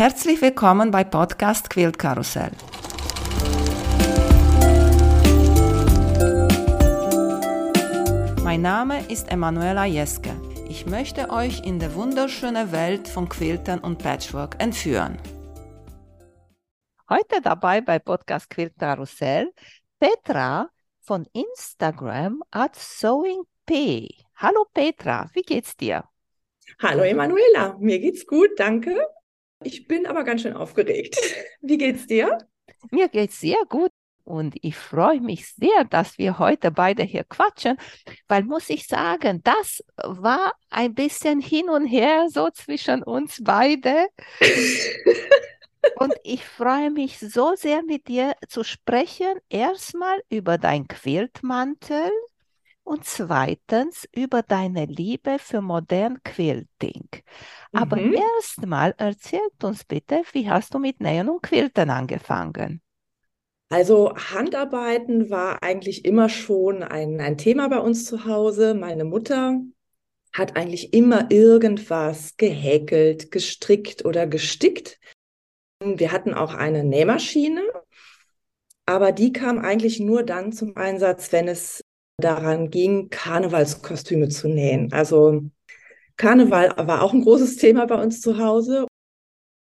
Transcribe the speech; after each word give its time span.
Herzlich 0.00 0.40
willkommen 0.40 0.90
bei 0.90 1.04
Podcast 1.04 1.68
Quilt 1.68 1.98
Karussell. 1.98 2.52
Mein 8.42 8.62
Name 8.62 9.04
ist 9.10 9.30
Emanuela 9.30 9.84
Jeske. 9.84 10.30
Ich 10.70 10.86
möchte 10.86 11.28
euch 11.28 11.66
in 11.66 11.78
die 11.78 11.94
wunderschöne 11.94 12.72
Welt 12.72 13.08
von 13.08 13.28
Quiltern 13.28 13.80
und 13.80 13.98
Patchwork 13.98 14.56
entführen. 14.58 15.18
Heute 17.10 17.42
dabei 17.42 17.82
bei 17.82 17.98
Podcast 17.98 18.48
Quilt 18.48 18.78
Karussell 18.78 19.52
Petra 19.98 20.70
von 21.02 21.26
Instagram 21.34 22.42
at 22.50 22.74
Sewing 22.74 23.42
P. 23.66 24.08
Hallo 24.36 24.64
Petra, 24.72 25.28
wie 25.34 25.42
geht's 25.42 25.76
dir? 25.76 26.04
Hallo 26.78 27.02
Emanuela, 27.02 27.76
mir 27.78 27.98
geht's 27.98 28.26
gut, 28.26 28.48
danke. 28.56 28.98
Ich 29.62 29.86
bin 29.86 30.06
aber 30.06 30.24
ganz 30.24 30.42
schön 30.42 30.54
aufgeregt. 30.54 31.16
Wie 31.60 31.76
geht's 31.76 32.06
dir? 32.06 32.38
Mir 32.90 33.08
geht's 33.08 33.40
sehr 33.40 33.62
gut 33.68 33.90
und 34.24 34.54
ich 34.62 34.76
freue 34.76 35.20
mich 35.20 35.52
sehr, 35.54 35.84
dass 35.84 36.16
wir 36.16 36.38
heute 36.38 36.70
beide 36.70 37.02
hier 37.02 37.24
quatschen, 37.24 37.76
weil 38.28 38.44
muss 38.44 38.70
ich 38.70 38.86
sagen, 38.86 39.42
das 39.42 39.84
war 39.96 40.52
ein 40.70 40.94
bisschen 40.94 41.40
hin 41.40 41.68
und 41.68 41.86
her 41.86 42.28
so 42.30 42.48
zwischen 42.50 43.02
uns 43.02 43.40
beide. 43.42 44.06
und 45.96 46.14
ich 46.22 46.44
freue 46.46 46.90
mich 46.90 47.18
so 47.18 47.54
sehr 47.54 47.82
mit 47.82 48.08
dir 48.08 48.34
zu 48.48 48.64
sprechen. 48.64 49.34
Erstmal 49.50 50.22
über 50.30 50.56
dein 50.56 50.88
Quiltmantel 50.88 52.10
und 52.90 53.04
zweitens 53.04 54.08
über 54.12 54.42
deine 54.42 54.84
Liebe 54.84 55.38
für 55.38 55.60
modern 55.60 56.20
Quilting. 56.24 57.08
Aber 57.70 57.94
mhm. 57.94 58.14
erstmal 58.14 58.96
erzählt 58.98 59.62
uns 59.62 59.84
bitte, 59.84 60.22
wie 60.32 60.50
hast 60.50 60.74
du 60.74 60.80
mit 60.80 61.00
Nähen 61.00 61.28
und 61.28 61.40
Quilten 61.40 61.88
angefangen? 61.88 62.82
Also 63.68 64.12
Handarbeiten 64.16 65.30
war 65.30 65.62
eigentlich 65.62 66.04
immer 66.04 66.28
schon 66.28 66.82
ein, 66.82 67.20
ein 67.20 67.38
Thema 67.38 67.68
bei 67.68 67.78
uns 67.78 68.06
zu 68.06 68.24
Hause. 68.24 68.74
Meine 68.74 69.04
Mutter 69.04 69.60
hat 70.32 70.56
eigentlich 70.56 70.92
immer 70.92 71.30
irgendwas 71.30 72.36
gehäkelt, 72.38 73.30
gestrickt 73.30 74.04
oder 74.04 74.26
gestickt. 74.26 74.98
Wir 75.78 76.10
hatten 76.10 76.34
auch 76.34 76.54
eine 76.54 76.82
Nähmaschine, 76.82 77.62
aber 78.84 79.12
die 79.12 79.32
kam 79.32 79.60
eigentlich 79.60 80.00
nur 80.00 80.24
dann 80.24 80.50
zum 80.50 80.76
Einsatz, 80.76 81.30
wenn 81.30 81.46
es 81.46 81.84
daran 82.20 82.70
ging, 82.70 83.08
Karnevalskostüme 83.10 84.28
zu 84.28 84.48
nähen. 84.48 84.92
Also 84.92 85.42
Karneval 86.16 86.74
war 86.76 87.02
auch 87.02 87.12
ein 87.12 87.22
großes 87.22 87.56
Thema 87.56 87.86
bei 87.86 88.00
uns 88.00 88.20
zu 88.20 88.38
Hause. 88.38 88.86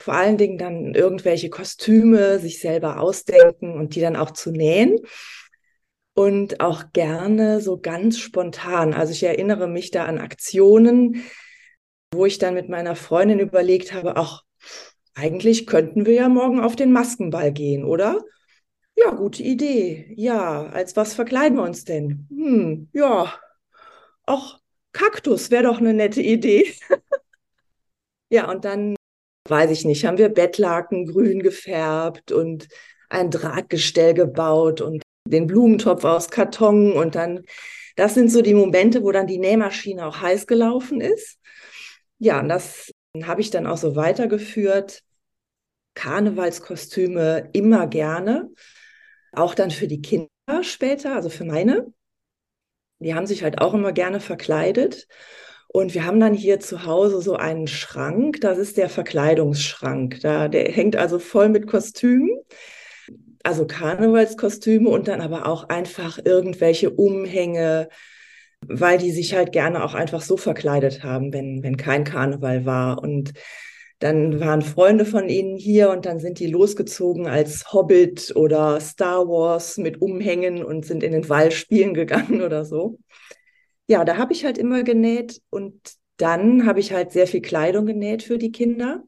Vor 0.01 0.13
allen 0.13 0.37
Dingen 0.37 0.57
dann 0.57 0.93
irgendwelche 0.93 1.49
Kostüme 1.49 2.39
sich 2.39 2.59
selber 2.59 2.99
ausdenken 3.01 3.73
und 3.73 3.95
die 3.95 4.01
dann 4.01 4.15
auch 4.15 4.31
zu 4.31 4.51
nähen. 4.51 4.99
Und 6.13 6.61
auch 6.61 6.85
gerne 6.93 7.61
so 7.61 7.79
ganz 7.79 8.17
spontan. 8.17 8.93
Also 8.93 9.11
ich 9.11 9.21
erinnere 9.21 9.67
mich 9.67 9.91
da 9.91 10.05
an 10.05 10.17
Aktionen, 10.17 11.23
wo 12.13 12.25
ich 12.25 12.39
dann 12.39 12.53
mit 12.53 12.69
meiner 12.69 12.95
Freundin 12.95 13.39
überlegt 13.39 13.93
habe, 13.93 14.15
ach, 14.15 14.41
eigentlich 15.13 15.67
könnten 15.67 16.05
wir 16.05 16.13
ja 16.13 16.29
morgen 16.29 16.59
auf 16.59 16.75
den 16.75 16.91
Maskenball 16.91 17.51
gehen, 17.51 17.83
oder? 17.83 18.21
Ja, 18.97 19.11
gute 19.11 19.43
Idee. 19.43 20.11
Ja, 20.17 20.65
als 20.67 20.95
was 20.95 21.13
verkleiden 21.13 21.57
wir 21.57 21.63
uns 21.63 21.85
denn? 21.85 22.25
Hm, 22.29 22.89
ja. 22.93 23.31
Ach, 24.25 24.59
Kaktus 24.91 25.51
wäre 25.51 25.63
doch 25.63 25.77
eine 25.79 25.93
nette 25.93 26.21
Idee. 26.21 26.73
ja, 28.29 28.49
und 28.49 28.65
dann, 28.65 28.95
weiß 29.47 29.69
ich 29.69 29.85
nicht, 29.85 30.05
haben 30.05 30.17
wir 30.17 30.29
Bettlaken 30.29 31.05
grün 31.05 31.43
gefärbt 31.43 32.31
und 32.31 32.67
ein 33.09 33.29
Drahtgestell 33.29 34.15
gebaut 34.15 34.81
und 34.81 35.03
den 35.27 35.45
Blumentopf 35.45 36.03
aus 36.03 36.29
Karton 36.29 36.93
und 36.93 37.13
dann, 37.15 37.43
das 37.95 38.15
sind 38.15 38.31
so 38.31 38.41
die 38.41 38.55
Momente, 38.55 39.03
wo 39.03 39.11
dann 39.11 39.27
die 39.27 39.37
Nähmaschine 39.37 40.07
auch 40.07 40.21
heiß 40.21 40.47
gelaufen 40.47 41.01
ist. 41.01 41.39
Ja, 42.17 42.39
und 42.39 42.49
das 42.49 42.91
habe 43.23 43.41
ich 43.41 43.51
dann 43.51 43.67
auch 43.67 43.77
so 43.77 43.95
weitergeführt. 43.95 45.03
Karnevalskostüme 45.93 47.49
immer 47.53 47.87
gerne 47.87 48.49
auch 49.37 49.55
dann 49.55 49.71
für 49.71 49.87
die 49.87 50.01
Kinder 50.01 50.29
später, 50.61 51.15
also 51.15 51.29
für 51.29 51.45
meine. 51.45 51.91
Die 52.99 53.13
haben 53.13 53.27
sich 53.27 53.43
halt 53.43 53.61
auch 53.61 53.73
immer 53.73 53.91
gerne 53.91 54.19
verkleidet. 54.19 55.07
Und 55.67 55.93
wir 55.93 56.05
haben 56.05 56.19
dann 56.19 56.33
hier 56.33 56.59
zu 56.59 56.85
Hause 56.85 57.21
so 57.21 57.35
einen 57.35 57.67
Schrank, 57.67 58.41
das 58.41 58.57
ist 58.57 58.77
der 58.77 58.89
Verkleidungsschrank. 58.89 60.19
Da, 60.21 60.47
der 60.47 60.71
hängt 60.71 60.95
also 60.95 61.19
voll 61.19 61.49
mit 61.49 61.67
Kostümen, 61.67 62.29
also 63.43 63.67
Karnevalskostüme 63.67 64.89
und 64.89 65.07
dann 65.07 65.21
aber 65.21 65.45
auch 65.45 65.69
einfach 65.69 66.19
irgendwelche 66.23 66.89
Umhänge, 66.89 67.89
weil 68.61 68.97
die 68.97 69.11
sich 69.11 69.35
halt 69.35 69.51
gerne 69.51 69.83
auch 69.83 69.93
einfach 69.93 70.21
so 70.21 70.37
verkleidet 70.37 71.03
haben, 71.03 71.33
wenn, 71.33 71.61
wenn 71.63 71.77
kein 71.77 72.03
Karneval 72.03 72.65
war. 72.65 72.99
Und 73.01 73.33
dann 73.99 74.39
waren 74.39 74.61
Freunde 74.61 75.05
von 75.05 75.27
ihnen 75.27 75.57
hier 75.57 75.89
und 75.89 76.05
dann 76.05 76.19
sind 76.19 76.39
die 76.39 76.47
losgezogen 76.47 77.27
als 77.27 77.73
Hobbit 77.73 78.35
oder 78.35 78.79
Star 78.79 79.27
Wars 79.27 79.77
mit 79.77 80.01
Umhängen 80.01 80.63
und 80.63 80.85
sind 80.85 81.01
in 81.01 81.13
den 81.13 81.29
Wald 81.29 81.53
spielen 81.53 81.93
gegangen 81.93 82.41
oder 82.43 82.63
so. 82.63 82.99
Ja, 83.87 84.05
da 84.05 84.17
habe 84.17 84.33
ich 84.33 84.45
halt 84.45 84.57
immer 84.57 84.83
genäht 84.83 85.41
und 85.49 85.93
dann 86.17 86.65
habe 86.65 86.79
ich 86.79 86.91
halt 86.91 87.11
sehr 87.11 87.27
viel 87.27 87.41
Kleidung 87.41 87.85
genäht 87.85 88.23
für 88.23 88.37
die 88.37 88.51
Kinder. 88.51 89.03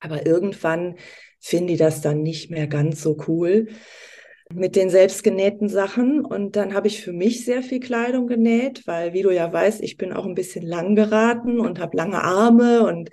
Aber 0.00 0.26
irgendwann 0.26 0.96
finden 1.40 1.68
die 1.68 1.76
das 1.76 2.00
dann 2.00 2.22
nicht 2.22 2.50
mehr 2.50 2.66
ganz 2.66 3.02
so 3.02 3.16
cool 3.26 3.68
mit 4.52 4.76
den 4.76 4.88
selbstgenähten 4.88 5.68
Sachen. 5.68 6.24
Und 6.24 6.56
dann 6.56 6.74
habe 6.74 6.86
ich 6.86 7.02
für 7.02 7.12
mich 7.12 7.44
sehr 7.44 7.62
viel 7.62 7.80
Kleidung 7.80 8.26
genäht, 8.26 8.86
weil, 8.86 9.12
wie 9.12 9.22
du 9.22 9.30
ja 9.30 9.52
weißt, 9.52 9.82
ich 9.82 9.96
bin 9.96 10.12
auch 10.12 10.24
ein 10.24 10.34
bisschen 10.34 10.64
lang 10.64 10.94
geraten 10.94 11.60
und 11.60 11.80
habe 11.80 11.96
lange 11.96 12.22
Arme 12.22 12.86
und 12.86 13.10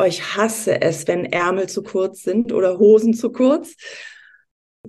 oh, 0.00 0.04
ich 0.04 0.36
hasse 0.36 0.80
es, 0.80 1.06
wenn 1.08 1.24
Ärmel 1.26 1.68
zu 1.68 1.82
kurz 1.82 2.22
sind 2.22 2.52
oder 2.52 2.78
Hosen 2.78 3.14
zu 3.14 3.30
kurz. 3.30 3.74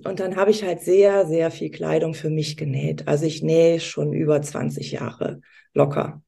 Und 0.03 0.19
dann 0.19 0.35
habe 0.38 0.51
ich 0.51 0.63
halt 0.63 0.81
sehr, 0.81 1.25
sehr 1.25 1.51
viel 1.51 1.69
Kleidung 1.69 2.13
für 2.13 2.29
mich 2.29 2.55
genäht. 2.55 3.07
Also 3.07 3.25
ich 3.25 3.44
nähe 3.44 3.79
schon 3.79 4.13
über 4.13 4.41
20 4.41 4.91
Jahre 4.91 5.41
locker. 5.73 6.22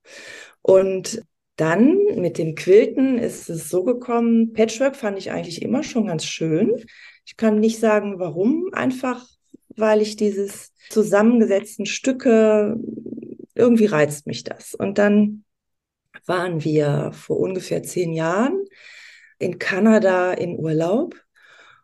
Und 0.62 1.24
dann 1.56 1.98
mit 2.16 2.38
dem 2.38 2.56
Quilten 2.56 3.18
ist 3.18 3.50
es 3.50 3.70
so 3.70 3.84
gekommen, 3.84 4.54
Patchwork 4.54 4.96
fand 4.96 5.18
ich 5.18 5.32
eigentlich 5.32 5.62
immer 5.62 5.84
schon 5.84 6.08
ganz 6.08 6.26
schön. 6.26 6.84
Ich 7.26 7.38
kann 7.38 7.60
nicht 7.60 7.80
sagen, 7.80 8.20
warum, 8.20 8.70
einfach 8.74 9.26
weil 9.76 10.02
ich 10.02 10.16
dieses 10.16 10.72
zusammengesetzten 10.90 11.86
Stücke, 11.86 12.78
irgendwie 13.56 13.86
reizt 13.86 14.28
mich 14.28 14.44
das. 14.44 14.74
Und 14.74 14.98
dann 14.98 15.44
waren 16.26 16.64
wir 16.64 17.12
vor 17.14 17.40
ungefähr 17.40 17.84
zehn 17.84 18.14
Jahren 18.14 18.64
in 19.40 19.60
Kanada 19.60 20.34
in 20.34 20.58
Urlaub. 20.58 21.16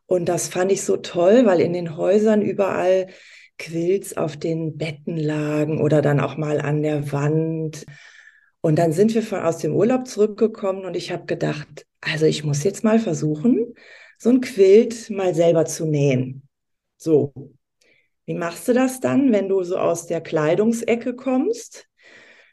Und 0.06 0.26
das 0.28 0.48
fand 0.48 0.72
ich 0.72 0.84
so 0.84 0.98
toll, 0.98 1.46
weil 1.46 1.62
in 1.62 1.74
den 1.74 1.98
Häusern 1.98 2.42
überall 2.42 3.08
Quilts 3.60 4.18
auf 4.18 4.38
den 4.38 4.78
Betten 4.78 5.18
lagen 5.18 5.82
oder 5.82 6.02
dann 6.02 6.20
auch 6.20 6.38
mal 6.38 6.62
an 6.62 6.82
der 6.82 7.12
Wand. 7.12 7.86
Und 8.62 8.78
dann 8.78 8.92
sind 8.92 9.14
wir 9.14 9.22
von, 9.22 9.40
aus 9.42 9.60
dem 9.60 9.76
Urlaub 9.76 10.08
zurückgekommen 10.08 10.86
und 10.86 10.96
ich 10.96 11.12
habe 11.12 11.26
gedacht, 11.26 11.86
also 12.02 12.26
ich 12.26 12.44
muss 12.44 12.64
jetzt 12.64 12.84
mal 12.84 13.00
versuchen, 13.00 13.74
so 14.18 14.30
ein 14.30 14.42
Quilt 14.42 15.10
mal 15.10 15.36
selber 15.36 15.66
zu 15.66 15.86
nähen. 15.86 16.48
So, 16.98 17.34
wie 18.26 18.34
machst 18.34 18.68
du 18.68 18.74
das 18.74 19.00
dann, 19.00 19.32
wenn 19.32 19.50
du 19.50 19.64
so 19.64 19.78
aus 19.78 20.08
der 20.08 20.22
Kleidungsecke 20.22 21.16
kommst? 21.16 21.89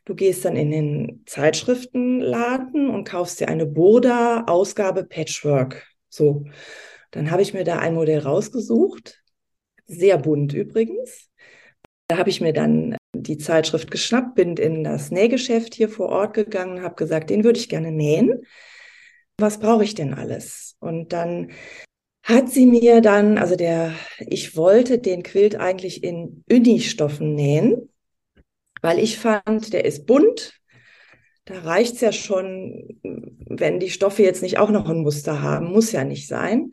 Du 0.07 0.15
gehst 0.15 0.45
dann 0.45 0.55
in 0.55 0.71
den 0.71 1.23
Zeitschriftenladen 1.27 2.89
und 2.91 3.07
kaufst 3.07 3.41
dir 3.41 3.49
eine 3.49 3.67
Burda 3.67 4.45
Ausgabe 4.47 5.05
Patchwork. 5.05 5.85
So, 6.09 6.45
dann 7.11 7.33
habe 7.33 7.43
ich 7.43 7.53
mir 7.53 7.65
da 7.65 7.81
ein 7.81 7.95
Modell 7.95 8.21
rausgesucht, 8.21 9.21
sehr 9.87 10.17
bunt 10.19 10.55
übrigens. 10.55 11.29
Da 12.07 12.19
habe 12.19 12.31
ich 12.31 12.41
mir 12.41 12.53
dann 12.53 12.97
die 13.17 13.37
Zeitschrift 13.37 13.91
geschnappt, 13.91 14.37
bin 14.37 14.57
in 14.57 14.85
das 14.85 15.11
Nähgeschäft 15.11 15.75
hier 15.75 15.89
vor 15.89 16.11
Ort 16.11 16.35
gegangen, 16.35 16.83
habe 16.83 16.95
gesagt, 16.95 17.29
den 17.29 17.43
würde 17.43 17.59
ich 17.59 17.69
gerne 17.69 17.91
nähen. 17.91 18.43
Was 19.39 19.59
brauche 19.59 19.83
ich 19.83 19.97
denn 19.97 20.15
alles? 20.15 20.77
Und 20.79 21.13
dann 21.13 21.51
hat 22.23 22.49
sie 22.49 22.67
mir 22.67 23.01
dann, 23.01 23.39
also 23.39 23.57
der, 23.57 23.93
ich 24.21 24.57
wollte 24.57 25.01
den 25.01 25.25
Quilt 25.25 25.57
eigentlich 25.57 26.05
in 26.05 26.45
Uni-Stoffen 26.49 27.35
nähen 27.35 27.89
weil 28.87 29.01
ich 29.01 29.19
fand, 29.19 29.73
der 29.73 29.85
ist 29.85 30.07
bunt. 30.07 30.61
Da 31.45 31.59
reicht 31.59 31.97
es 31.97 32.01
ja 32.03 32.13
schon, 32.13 33.01
wenn 33.03 33.81
die 33.81 33.91
Stoffe 33.91 34.23
jetzt 34.23 34.43
nicht 34.43 34.59
auch 34.59 34.71
noch 34.71 34.89
ein 34.89 35.03
Muster 35.03 35.43
haben, 35.43 35.73
muss 35.73 35.91
ja 35.91 36.05
nicht 36.05 36.29
sein. 36.29 36.71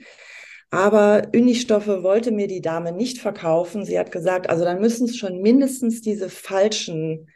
Aber 0.70 1.24
Unistoffe 1.34 2.04
wollte 2.04 2.32
mir 2.32 2.48
die 2.48 2.62
Dame 2.62 2.92
nicht 2.92 3.18
verkaufen. 3.18 3.84
Sie 3.84 3.98
hat 3.98 4.12
gesagt, 4.12 4.48
also 4.48 4.64
dann 4.64 4.80
müssen 4.80 5.06
es 5.06 5.18
schon 5.18 5.42
mindestens 5.42 6.02
diese 6.02 6.30
falschen 6.30 7.32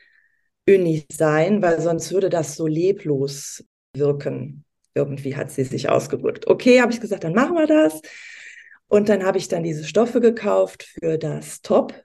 Unis 0.67 1.05
sein, 1.11 1.63
weil 1.63 1.81
sonst 1.81 2.11
würde 2.11 2.29
das 2.29 2.55
so 2.55 2.67
leblos 2.67 3.65
wirken. 3.95 4.63
Irgendwie 4.93 5.35
hat 5.35 5.49
sie 5.49 5.63
sich 5.63 5.89
ausgedrückt. 5.89 6.45
Okay, 6.45 6.81
habe 6.81 6.91
ich 6.91 7.01
gesagt, 7.01 7.23
dann 7.23 7.33
machen 7.33 7.55
wir 7.55 7.65
das. 7.65 7.99
Und 8.87 9.09
dann 9.09 9.25
habe 9.25 9.39
ich 9.39 9.47
dann 9.47 9.63
diese 9.63 9.85
Stoffe 9.85 10.21
gekauft 10.21 10.83
für 10.99 11.17
das 11.17 11.63
Top 11.63 11.95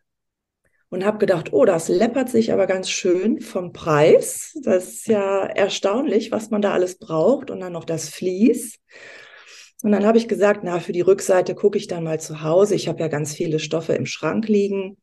und 0.92 1.06
habe 1.06 1.16
gedacht, 1.16 1.54
oh, 1.54 1.64
das 1.64 1.88
läppert 1.88 2.28
sich 2.28 2.52
aber 2.52 2.66
ganz 2.66 2.90
schön 2.90 3.40
vom 3.40 3.72
Preis. 3.72 4.52
Das 4.62 4.88
ist 4.88 5.06
ja 5.06 5.46
erstaunlich, 5.46 6.30
was 6.30 6.50
man 6.50 6.60
da 6.60 6.74
alles 6.74 6.98
braucht. 6.98 7.50
Und 7.50 7.60
dann 7.60 7.72
noch 7.72 7.86
das 7.86 8.10
Vlies. 8.10 8.78
Und 9.82 9.92
dann 9.92 10.04
habe 10.04 10.18
ich 10.18 10.28
gesagt, 10.28 10.60
na, 10.64 10.80
für 10.80 10.92
die 10.92 11.00
Rückseite 11.00 11.54
gucke 11.54 11.78
ich 11.78 11.86
dann 11.86 12.04
mal 12.04 12.20
zu 12.20 12.42
Hause. 12.42 12.74
Ich 12.74 12.88
habe 12.88 13.00
ja 13.00 13.08
ganz 13.08 13.32
viele 13.32 13.58
Stoffe 13.58 13.94
im 13.94 14.04
Schrank 14.04 14.48
liegen. 14.48 14.98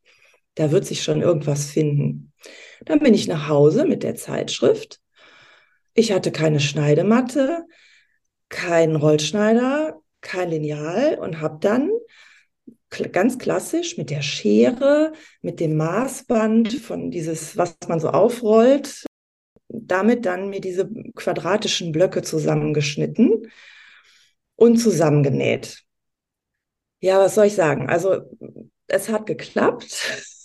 Da 0.54 0.70
wird 0.70 0.86
sich 0.86 1.02
schon 1.02 1.22
irgendwas 1.22 1.66
finden. 1.66 2.32
Dann 2.84 3.00
bin 3.00 3.12
ich 3.12 3.26
nach 3.26 3.48
Hause 3.48 3.84
mit 3.84 4.04
der 4.04 4.14
Zeitschrift. 4.14 5.00
Ich 5.94 6.12
hatte 6.12 6.30
keine 6.30 6.60
Schneidematte, 6.60 7.64
keinen 8.48 8.94
Rollschneider, 8.94 10.00
kein 10.20 10.50
Lineal 10.50 11.18
und 11.18 11.40
habe 11.40 11.58
dann 11.60 11.90
ganz 13.12 13.38
klassisch 13.38 13.96
mit 13.96 14.10
der 14.10 14.22
Schere, 14.22 15.12
mit 15.42 15.60
dem 15.60 15.76
Maßband 15.76 16.72
von 16.74 17.10
dieses, 17.10 17.56
was 17.56 17.76
man 17.88 18.00
so 18.00 18.10
aufrollt, 18.10 19.04
damit 19.68 20.26
dann 20.26 20.50
mir 20.50 20.60
diese 20.60 20.90
quadratischen 21.14 21.92
Blöcke 21.92 22.22
zusammengeschnitten 22.22 23.50
und 24.56 24.76
zusammengenäht. 24.76 25.84
Ja, 27.00 27.18
was 27.18 27.34
soll 27.34 27.46
ich 27.46 27.54
sagen? 27.54 27.88
Also 27.88 28.22
es 28.88 29.08
hat 29.08 29.26
geklappt. 29.26 30.36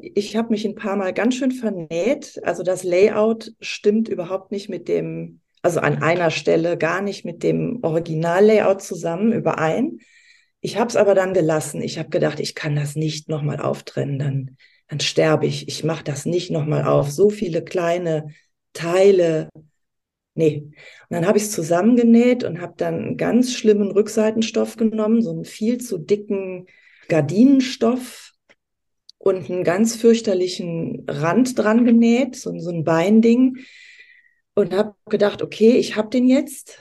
Ich 0.00 0.36
habe 0.36 0.50
mich 0.50 0.64
ein 0.64 0.74
paar 0.74 0.96
Mal 0.96 1.12
ganz 1.12 1.36
schön 1.36 1.52
vernäht. 1.52 2.40
Also 2.44 2.62
das 2.62 2.82
Layout 2.82 3.52
stimmt 3.60 4.08
überhaupt 4.08 4.50
nicht 4.50 4.68
mit 4.68 4.88
dem, 4.88 5.40
also 5.62 5.80
an 5.80 6.02
einer 6.02 6.30
Stelle 6.30 6.78
gar 6.78 7.02
nicht 7.02 7.24
mit 7.24 7.42
dem 7.42 7.80
Original-Layout 7.82 8.82
zusammen 8.82 9.32
überein. 9.32 9.98
Ich 10.68 10.76
habe 10.76 10.88
es 10.88 10.96
aber 10.96 11.14
dann 11.14 11.32
gelassen. 11.32 11.80
Ich 11.80 11.98
habe 11.98 12.10
gedacht, 12.10 12.40
ich 12.40 12.54
kann 12.54 12.76
das 12.76 12.94
nicht 12.94 13.30
nochmal 13.30 13.58
auftrennen, 13.58 14.18
dann, 14.18 14.56
dann 14.88 15.00
sterbe 15.00 15.46
ich. 15.46 15.66
Ich 15.66 15.82
mache 15.82 16.04
das 16.04 16.26
nicht 16.26 16.50
nochmal 16.50 16.84
auf. 16.84 17.10
So 17.10 17.30
viele 17.30 17.64
kleine 17.64 18.34
Teile. 18.74 19.48
Nee. 20.34 20.64
Und 20.66 20.74
dann 21.08 21.26
habe 21.26 21.38
ich 21.38 21.44
es 21.44 21.52
zusammengenäht 21.52 22.44
und 22.44 22.60
habe 22.60 22.74
dann 22.76 22.94
einen 22.96 23.16
ganz 23.16 23.54
schlimmen 23.54 23.90
Rückseitenstoff 23.92 24.76
genommen, 24.76 25.22
so 25.22 25.30
einen 25.30 25.46
viel 25.46 25.78
zu 25.78 25.96
dicken 25.96 26.66
Gardinenstoff 27.08 28.34
und 29.16 29.48
einen 29.48 29.64
ganz 29.64 29.96
fürchterlichen 29.96 31.06
Rand 31.08 31.58
dran 31.58 31.86
genäht, 31.86 32.36
so, 32.36 32.58
so 32.58 32.68
ein 32.68 32.84
Beinding. 32.84 33.56
Und 34.54 34.74
habe 34.74 34.94
gedacht, 35.08 35.40
okay, 35.40 35.78
ich 35.78 35.96
habe 35.96 36.10
den 36.10 36.28
jetzt. 36.28 36.78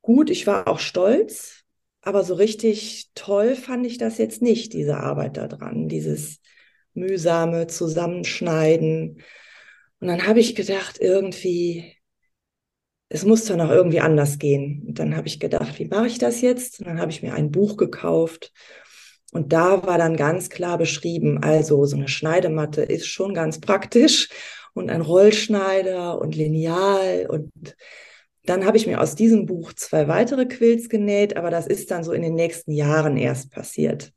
Gut, 0.00 0.30
ich 0.30 0.46
war 0.46 0.68
auch 0.68 0.78
stolz, 0.78 1.63
aber 2.04 2.24
so 2.24 2.34
richtig 2.34 3.10
toll 3.14 3.54
fand 3.56 3.86
ich 3.86 3.98
das 3.98 4.18
jetzt 4.18 4.42
nicht, 4.42 4.72
diese 4.72 4.98
Arbeit 4.98 5.36
daran, 5.36 5.88
dieses 5.88 6.40
mühsame 6.92 7.66
Zusammenschneiden. 7.66 9.22
Und 10.00 10.08
dann 10.08 10.26
habe 10.26 10.40
ich 10.40 10.54
gedacht, 10.54 10.98
irgendwie, 11.00 11.96
es 13.08 13.24
muss 13.24 13.46
doch 13.46 13.56
noch 13.56 13.70
irgendwie 13.70 14.00
anders 14.00 14.38
gehen. 14.38 14.84
Und 14.86 14.98
dann 14.98 15.16
habe 15.16 15.28
ich 15.28 15.40
gedacht, 15.40 15.78
wie 15.78 15.86
mache 15.86 16.06
ich 16.06 16.18
das 16.18 16.40
jetzt? 16.40 16.80
Und 16.80 16.86
dann 16.86 17.00
habe 17.00 17.10
ich 17.10 17.22
mir 17.22 17.34
ein 17.34 17.50
Buch 17.50 17.76
gekauft. 17.76 18.52
Und 19.32 19.52
da 19.52 19.84
war 19.86 19.98
dann 19.98 20.16
ganz 20.16 20.48
klar 20.50 20.78
beschrieben, 20.78 21.42
also 21.42 21.84
so 21.86 21.96
eine 21.96 22.08
Schneidematte 22.08 22.82
ist 22.82 23.06
schon 23.06 23.34
ganz 23.34 23.60
praktisch 23.60 24.28
und 24.74 24.90
ein 24.90 25.00
Rollschneider 25.00 26.18
und 26.20 26.36
Lineal 26.36 27.26
und 27.28 27.50
dann 28.46 28.66
habe 28.66 28.76
ich 28.76 28.86
mir 28.86 29.00
aus 29.00 29.14
diesem 29.14 29.46
Buch 29.46 29.72
zwei 29.72 30.06
weitere 30.08 30.46
Quills 30.46 30.88
genäht, 30.88 31.36
aber 31.36 31.50
das 31.50 31.66
ist 31.66 31.90
dann 31.90 32.04
so 32.04 32.12
in 32.12 32.22
den 32.22 32.34
nächsten 32.34 32.72
Jahren 32.72 33.16
erst 33.16 33.50
passiert. 33.50 34.12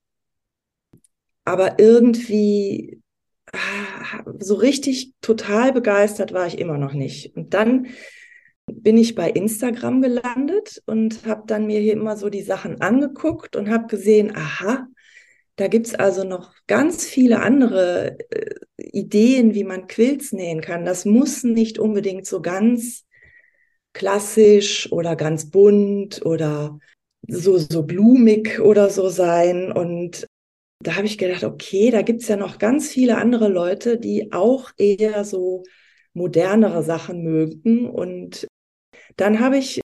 Aber 1.46 1.80
irgendwie 1.80 3.02
ah, 3.54 4.24
so 4.40 4.56
richtig 4.56 5.14
total 5.22 5.72
begeistert 5.72 6.34
war 6.34 6.46
ich 6.46 6.60
immer 6.60 6.78
noch 6.78 6.94
nicht. 6.94 7.36
Und 7.38 7.54
dann 7.54 7.88
bin 8.70 8.98
ich 8.98 9.16
bei 9.16 9.30
Instagram 9.30 10.02
gelandet 10.02 10.84
und 10.86 11.26
habe 11.26 11.44
dann 11.48 11.66
mir 11.66 11.80
hier 11.80 11.94
immer 11.94 12.18
so 12.18 12.30
die 12.30 12.42
Sachen 12.42 12.82
angeguckt 12.82 13.56
und 13.56 13.70
habe 13.70 13.88
gesehen, 13.88 14.36
aha, 14.36 14.88
da 15.56 15.70
gibt 15.70 15.88
es 15.88 15.96
also 15.96 16.26
noch 16.26 16.54
ganz 16.68 17.06
viele 17.06 17.40
andere 17.42 18.20
äh, 18.30 18.56
Ideen, 18.78 19.54
wie 19.54 19.64
man 19.64 19.88
Quills 19.88 20.34
nähen 20.34 20.60
kann. 20.60 20.84
Das 20.84 21.06
muss 21.06 21.44
nicht 21.44 21.80
unbedingt 21.80 22.28
so 22.28 22.42
ganz 22.42 23.07
klassisch 23.98 24.92
oder 24.92 25.16
ganz 25.16 25.50
bunt 25.50 26.24
oder 26.24 26.78
so, 27.28 27.58
so 27.58 27.82
blumig 27.82 28.60
oder 28.60 28.92
so 28.92 29.10
sein. 29.10 29.72
Und 29.72 30.28
da 30.84 30.96
habe 30.96 31.08
ich 31.08 31.18
gedacht, 31.18 31.44
okay, 31.44 31.90
da 31.90 32.04
gibt 32.04 32.22
es 32.22 32.28
ja 32.28 32.38
noch 32.38 32.60
ganz 32.60 32.90
viele 32.90 33.18
andere 33.18 33.48
Leute, 33.48 33.98
die 33.98 34.32
auch 34.32 34.70
eher 34.78 35.26
so 35.26 35.64
modernere 36.14 36.84
Sachen 36.84 37.24
mögen. 37.24 37.90
Und 37.90 38.46
dann 39.16 39.40
habe 39.40 39.58
ich, 39.58 39.82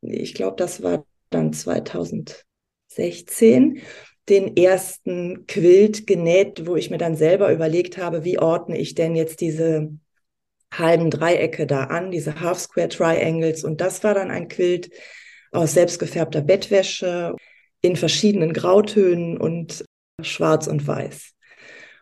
ich 0.00 0.32
glaube, 0.32 0.56
das 0.56 0.82
war 0.82 1.04
dann 1.28 1.52
2016, 1.52 3.82
den 4.30 4.56
ersten 4.56 5.46
Quilt 5.46 6.06
genäht, 6.06 6.66
wo 6.66 6.76
ich 6.76 6.88
mir 6.88 6.96
dann 6.96 7.14
selber 7.14 7.52
überlegt 7.52 7.98
habe, 7.98 8.24
wie 8.24 8.38
ordne 8.38 8.78
ich 8.78 8.94
denn 8.94 9.16
jetzt 9.16 9.42
diese 9.42 9.90
halben 10.72 11.10
Dreiecke 11.10 11.66
da 11.66 11.84
an, 11.84 12.10
diese 12.10 12.40
Half 12.40 12.58
Square 12.60 12.88
Triangles. 12.88 13.64
Und 13.64 13.80
das 13.80 14.04
war 14.04 14.14
dann 14.14 14.30
ein 14.30 14.48
Quilt 14.48 14.90
aus 15.52 15.74
selbstgefärbter 15.74 16.42
Bettwäsche 16.42 17.34
in 17.80 17.96
verschiedenen 17.96 18.52
Grautönen 18.52 19.36
und 19.36 19.84
schwarz 20.22 20.66
und 20.66 20.86
weiß. 20.86 21.32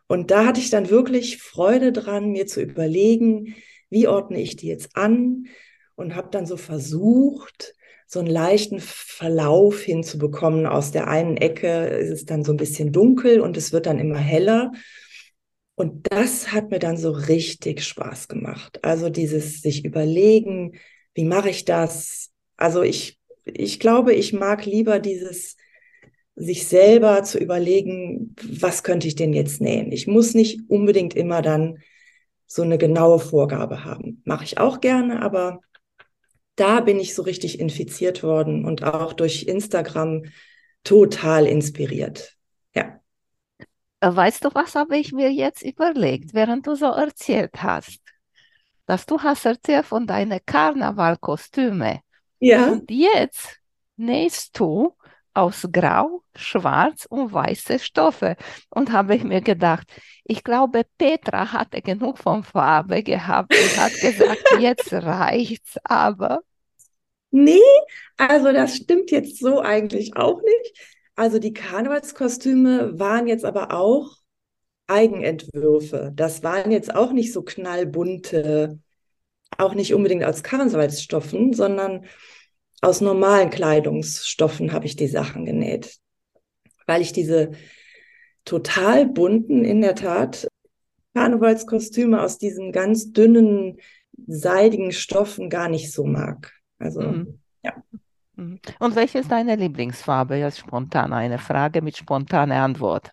Und 0.06 0.30
da 0.30 0.46
hatte 0.46 0.60
ich 0.60 0.70
dann 0.70 0.90
wirklich 0.90 1.38
Freude 1.38 1.92
dran, 1.92 2.32
mir 2.32 2.46
zu 2.46 2.62
überlegen, 2.62 3.54
wie 3.90 4.08
ordne 4.08 4.40
ich 4.40 4.56
die 4.56 4.66
jetzt 4.66 4.96
an 4.96 5.46
und 5.94 6.14
habe 6.14 6.28
dann 6.30 6.46
so 6.46 6.56
versucht, 6.56 7.74
so 8.06 8.20
einen 8.20 8.28
leichten 8.28 8.80
Verlauf 8.80 9.82
hinzubekommen. 9.82 10.66
Aus 10.66 10.92
der 10.92 11.08
einen 11.08 11.36
Ecke 11.36 11.86
ist 11.88 12.10
es 12.10 12.24
dann 12.24 12.42
so 12.42 12.52
ein 12.52 12.56
bisschen 12.56 12.90
dunkel 12.90 13.40
und 13.40 13.56
es 13.56 13.72
wird 13.72 13.86
dann 13.86 13.98
immer 13.98 14.18
heller. 14.18 14.72
Und 15.78 16.10
das 16.10 16.50
hat 16.50 16.72
mir 16.72 16.80
dann 16.80 16.96
so 16.96 17.12
richtig 17.12 17.84
Spaß 17.84 18.26
gemacht. 18.26 18.84
Also 18.84 19.10
dieses 19.10 19.62
sich 19.62 19.84
überlegen, 19.84 20.72
wie 21.14 21.22
mache 21.22 21.50
ich 21.50 21.64
das? 21.64 22.32
Also 22.56 22.82
ich, 22.82 23.20
ich 23.44 23.78
glaube, 23.78 24.12
ich 24.12 24.32
mag 24.32 24.66
lieber 24.66 24.98
dieses 24.98 25.56
sich 26.34 26.66
selber 26.66 27.22
zu 27.22 27.38
überlegen, 27.38 28.34
was 28.42 28.82
könnte 28.82 29.06
ich 29.06 29.14
denn 29.14 29.32
jetzt 29.32 29.60
nähen? 29.60 29.92
Ich 29.92 30.08
muss 30.08 30.34
nicht 30.34 30.68
unbedingt 30.68 31.14
immer 31.14 31.42
dann 31.42 31.78
so 32.44 32.62
eine 32.62 32.76
genaue 32.76 33.20
Vorgabe 33.20 33.84
haben. 33.84 34.20
Mache 34.24 34.42
ich 34.42 34.58
auch 34.58 34.80
gerne, 34.80 35.22
aber 35.22 35.60
da 36.56 36.80
bin 36.80 36.98
ich 36.98 37.14
so 37.14 37.22
richtig 37.22 37.60
infiziert 37.60 38.24
worden 38.24 38.64
und 38.64 38.82
auch 38.82 39.12
durch 39.12 39.44
Instagram 39.44 40.24
total 40.82 41.46
inspiriert. 41.46 42.36
Ja. 42.74 43.00
Äh, 44.00 44.14
weißt 44.14 44.44
du, 44.44 44.50
was 44.54 44.74
habe 44.74 44.96
ich 44.96 45.12
mir 45.12 45.32
jetzt 45.32 45.62
überlegt, 45.62 46.34
während 46.34 46.66
du 46.66 46.74
so 46.74 46.86
erzählt 46.86 47.62
hast? 47.62 48.00
Dass 48.86 49.06
du 49.06 49.20
hast 49.20 49.44
erzählt 49.44 49.86
von 49.86 50.06
deinen 50.06 50.40
Karnevalkostüme. 50.44 52.00
Ja. 52.40 52.68
Und 52.68 52.90
jetzt 52.90 53.58
nähst 53.96 54.58
du 54.58 54.94
aus 55.34 55.68
Grau, 55.70 56.22
Schwarz 56.34 57.06
und 57.06 57.32
weiße 57.32 57.78
Stoffe. 57.78 58.36
Und 58.70 58.92
habe 58.92 59.14
ich 59.14 59.24
mir 59.24 59.40
gedacht, 59.40 59.86
ich 60.24 60.42
glaube, 60.42 60.84
Petra 60.98 61.52
hatte 61.52 61.80
genug 61.80 62.18
von 62.18 62.42
Farbe 62.42 63.02
gehabt 63.02 63.54
und 63.54 63.76
hat 63.78 63.92
gesagt, 64.00 64.42
jetzt 64.60 64.92
reicht's 64.92 65.76
aber. 65.84 66.40
Nee, 67.30 67.60
also 68.16 68.52
das 68.52 68.76
stimmt 68.76 69.10
jetzt 69.10 69.38
so 69.38 69.60
eigentlich 69.60 70.16
auch 70.16 70.40
nicht. 70.40 70.97
Also 71.18 71.40
die 71.40 71.52
Karnevalskostüme 71.52 72.96
waren 72.96 73.26
jetzt 73.26 73.44
aber 73.44 73.72
auch 73.72 74.18
Eigenentwürfe. 74.86 76.12
Das 76.14 76.44
waren 76.44 76.70
jetzt 76.70 76.94
auch 76.94 77.10
nicht 77.10 77.32
so 77.32 77.42
knallbunte, 77.42 78.78
auch 79.56 79.74
nicht 79.74 79.94
unbedingt 79.94 80.22
aus 80.22 80.44
Karnevalsstoffen, 80.44 81.54
sondern 81.54 82.04
aus 82.82 83.00
normalen 83.00 83.50
Kleidungsstoffen 83.50 84.72
habe 84.72 84.86
ich 84.86 84.94
die 84.94 85.08
Sachen 85.08 85.44
genäht, 85.44 85.96
weil 86.86 87.02
ich 87.02 87.12
diese 87.12 87.50
total 88.44 89.04
bunten, 89.04 89.64
in 89.64 89.80
der 89.80 89.96
Tat, 89.96 90.46
Karnevalskostüme 91.14 92.22
aus 92.22 92.38
diesen 92.38 92.70
ganz 92.70 93.10
dünnen, 93.10 93.80
seidigen 94.28 94.92
Stoffen 94.92 95.50
gar 95.50 95.68
nicht 95.68 95.90
so 95.90 96.04
mag. 96.04 96.52
Also, 96.78 97.00
mhm. 97.00 97.40
ja. 97.64 97.72
Mhm. 98.38 98.60
Und 98.78 98.94
welche 98.96 99.18
ist 99.18 99.30
deine 99.30 99.56
Lieblingsfarbe? 99.56 100.36
Ja, 100.36 100.50
spontan 100.50 101.12
eine 101.12 101.38
Frage 101.38 101.82
mit 101.82 101.96
spontaner 101.96 102.62
Antwort. 102.62 103.10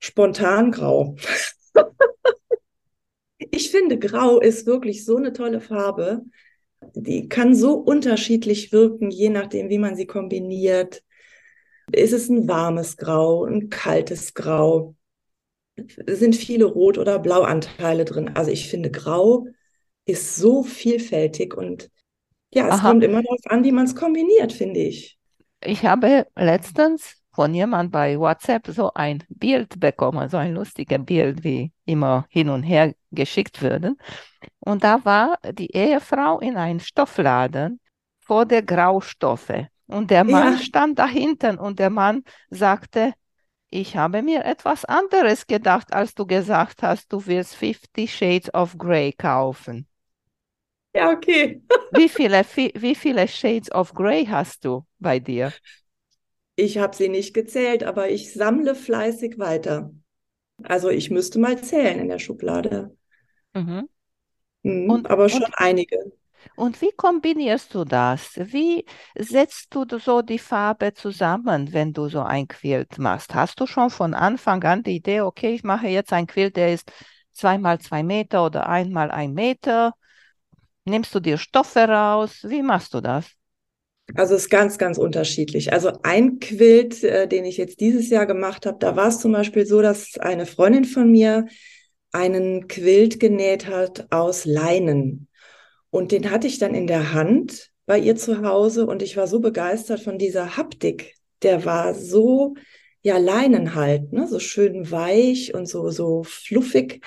Spontan 0.00 0.72
grau. 0.72 1.14
ich 3.38 3.70
finde, 3.70 3.98
grau 3.98 4.40
ist 4.40 4.66
wirklich 4.66 5.04
so 5.04 5.16
eine 5.16 5.32
tolle 5.32 5.60
Farbe. 5.60 6.22
Die 6.94 7.28
kann 7.28 7.54
so 7.54 7.74
unterschiedlich 7.74 8.72
wirken, 8.72 9.10
je 9.10 9.28
nachdem, 9.28 9.68
wie 9.68 9.78
man 9.78 9.94
sie 9.94 10.06
kombiniert. 10.06 11.02
Ist 11.92 12.12
es 12.12 12.28
ein 12.28 12.48
warmes 12.48 12.96
Grau, 12.96 13.44
ein 13.44 13.68
kaltes 13.68 14.34
Grau? 14.34 14.96
Sind 16.06 16.34
viele 16.34 16.64
Rot- 16.64 16.98
oder 16.98 17.18
Blauanteile 17.18 18.04
drin? 18.04 18.30
Also 18.34 18.50
ich 18.50 18.68
finde, 18.68 18.90
Grau 18.90 19.46
ist 20.06 20.36
so 20.36 20.62
vielfältig 20.62 21.54
und 21.54 21.90
ja, 22.54 22.68
es 22.68 22.74
Aha. 22.74 22.88
kommt 22.88 23.04
immer 23.04 23.22
darauf 23.22 23.40
an, 23.46 23.64
wie 23.64 23.72
man 23.72 23.84
es 23.86 23.94
kombiniert, 23.94 24.52
finde 24.52 24.80
ich. 24.80 25.18
Ich 25.60 25.84
habe 25.84 26.26
letztens 26.36 27.16
von 27.34 27.54
jemand 27.54 27.92
bei 27.92 28.18
WhatsApp 28.18 28.66
so 28.68 28.92
ein 28.94 29.24
Bild 29.28 29.80
bekommen, 29.80 30.28
so 30.28 30.36
ein 30.36 30.54
lustiges 30.54 31.04
Bild, 31.04 31.44
wie 31.44 31.72
immer 31.84 32.26
hin 32.28 32.48
und 32.50 32.62
her 32.62 32.94
geschickt 33.10 33.62
werden. 33.62 33.96
Und 34.60 34.84
da 34.84 35.04
war 35.04 35.38
die 35.52 35.72
Ehefrau 35.74 36.40
in 36.40 36.56
einem 36.56 36.80
Stoffladen 36.80 37.80
vor 38.20 38.46
der 38.46 38.62
Graustoffe. 38.62 39.68
Und 39.86 40.10
der 40.10 40.24
Mann 40.24 40.56
Ja. 40.56 40.58
stand 40.58 40.98
da 40.98 41.06
hinten 41.06 41.58
und 41.58 41.78
der 41.78 41.90
Mann 41.90 42.24
sagte, 42.50 43.14
ich 43.70 43.96
habe 43.96 44.22
mir 44.22 44.44
etwas 44.44 44.84
anderes 44.84 45.46
gedacht, 45.46 45.92
als 45.94 46.14
du 46.14 46.26
gesagt 46.26 46.82
hast, 46.82 47.12
du 47.12 47.26
willst 47.26 47.56
Fifty 47.56 48.08
Shades 48.08 48.52
of 48.54 48.78
Grey 48.78 49.12
kaufen. 49.12 49.88
Ja, 50.94 51.10
okay. 51.12 51.62
Wie 51.90 52.08
viele, 52.08 52.44
wie 52.74 52.94
viele 52.96 53.28
Shades 53.28 53.70
of 53.70 53.94
Grey 53.94 54.26
hast 54.26 54.64
du 54.64 54.84
bei 54.98 55.20
dir? 55.20 55.54
Ich 56.56 56.78
habe 56.78 56.96
sie 56.96 57.08
nicht 57.10 57.34
gezählt, 57.34 57.82
aber 57.84 58.08
ich 58.10 58.32
sammle 58.32 58.74
fleißig 58.74 59.38
weiter. 59.38 59.92
Also 60.64 60.90
ich 60.90 61.10
müsste 61.10 61.38
mal 61.40 61.62
zählen 61.62 62.00
in 62.00 62.08
der 62.08 62.18
Schublade. 62.20 62.96
Mhm. 63.54 63.86
Mhm, 64.64 65.06
Und, 65.06 65.08
aber 65.08 65.28
schon 65.28 65.46
und, 65.46 65.52
einige. 65.54 66.12
und 66.56 66.80
wie 66.80 66.92
kombinierst 66.92 67.74
du 67.74 67.84
das? 67.84 68.32
Wie 68.36 68.84
setzt 69.16 69.74
du 69.74 69.84
so 69.98 70.22
die 70.22 70.38
Farbe 70.38 70.94
zusammen, 70.94 71.72
wenn 71.72 71.92
du 71.92 72.08
so 72.08 72.20
ein 72.22 72.48
Quilt 72.48 72.98
machst? 72.98 73.34
Hast 73.34 73.60
du 73.60 73.66
schon 73.66 73.90
von 73.90 74.14
Anfang 74.14 74.62
an 74.64 74.82
die 74.82 74.96
Idee, 74.96 75.20
okay, 75.22 75.54
ich 75.54 75.64
mache 75.64 75.88
jetzt 75.88 76.12
ein 76.12 76.26
Quilt, 76.26 76.56
der 76.56 76.72
ist 76.74 76.92
zweimal 77.32 77.80
zwei 77.80 78.02
Meter 78.02 78.44
oder 78.46 78.68
einmal 78.68 79.10
ein 79.10 79.32
Meter? 79.34 79.94
Nimmst 80.84 81.14
du 81.14 81.20
dir 81.20 81.38
Stoffe 81.38 81.80
raus? 81.80 82.40
Wie 82.42 82.62
machst 82.62 82.94
du 82.94 83.00
das? 83.00 83.30
Also 84.14 84.34
es 84.34 84.42
ist 84.42 84.50
ganz, 84.50 84.78
ganz 84.78 84.98
unterschiedlich. 84.98 85.72
Also 85.72 85.92
ein 86.02 86.38
Quilt, 86.38 87.02
äh, 87.04 87.28
den 87.28 87.44
ich 87.44 87.56
jetzt 87.56 87.80
dieses 87.80 88.10
Jahr 88.10 88.26
gemacht 88.26 88.66
habe, 88.66 88.78
da 88.78 88.96
war 88.96 89.08
es 89.08 89.20
zum 89.20 89.32
Beispiel 89.32 89.64
so, 89.64 89.80
dass 89.80 90.18
eine 90.18 90.44
Freundin 90.44 90.84
von 90.84 91.10
mir 91.10 91.46
einen 92.10 92.68
Quilt 92.68 93.20
genäht 93.20 93.68
hat 93.68 94.06
aus 94.10 94.44
Leinen. 94.44 95.28
Und 95.90 96.12
den 96.12 96.30
hatte 96.30 96.46
ich 96.46 96.58
dann 96.58 96.74
in 96.74 96.86
der 96.86 97.12
Hand 97.12 97.70
bei 97.86 97.98
ihr 97.98 98.16
zu 98.16 98.42
Hause 98.42 98.86
und 98.86 99.02
ich 99.02 99.16
war 99.16 99.26
so 99.26 99.40
begeistert 99.40 100.00
von 100.00 100.18
dieser 100.18 100.56
Haptik. 100.56 101.14
Der 101.42 101.64
war 101.64 101.94
so, 101.94 102.54
ja, 103.02 103.18
Leinen 103.18 103.74
halt, 103.74 104.12
ne? 104.12 104.26
So 104.28 104.38
schön 104.38 104.90
weich 104.90 105.54
und 105.54 105.66
so, 105.66 105.90
so 105.90 106.22
fluffig. 106.24 107.04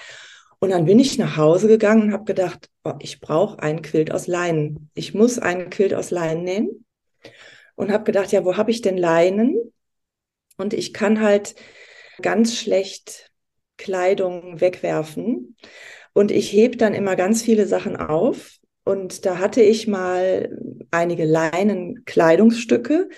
Und 0.59 0.71
dann 0.71 0.85
bin 0.85 0.99
ich 0.99 1.17
nach 1.17 1.37
Hause 1.37 1.67
gegangen 1.67 2.03
und 2.03 2.13
habe 2.13 2.25
gedacht, 2.25 2.69
ich 2.99 3.19
brauche 3.19 3.61
einen 3.61 3.81
Quilt 3.81 4.11
aus 4.11 4.27
Leinen. 4.27 4.89
Ich 4.93 5.13
muss 5.13 5.39
einen 5.39 5.69
Quilt 5.69 5.93
aus 5.93 6.11
Leinen 6.11 6.43
nähen. 6.43 6.85
Und 7.75 7.91
habe 7.91 8.05
gedacht, 8.05 8.31
ja, 8.31 8.45
wo 8.45 8.55
habe 8.57 8.71
ich 8.71 8.81
denn 8.81 8.97
Leinen? 8.97 9.73
Und 10.57 10.73
ich 10.73 10.93
kann 10.93 11.21
halt 11.21 11.55
ganz 12.21 12.57
schlecht 12.57 13.31
Kleidung 13.77 14.61
wegwerfen. 14.61 15.57
Und 16.13 16.31
ich 16.31 16.53
heb 16.53 16.77
dann 16.77 16.93
immer 16.93 17.15
ganz 17.15 17.41
viele 17.41 17.67
Sachen 17.67 17.97
auf. 17.97 18.57
Und 18.85 19.25
da 19.25 19.39
hatte 19.39 19.61
ich 19.61 19.87
mal 19.87 20.57
einige 20.91 21.25
Leinen-Kleidungsstücke, 21.25 23.09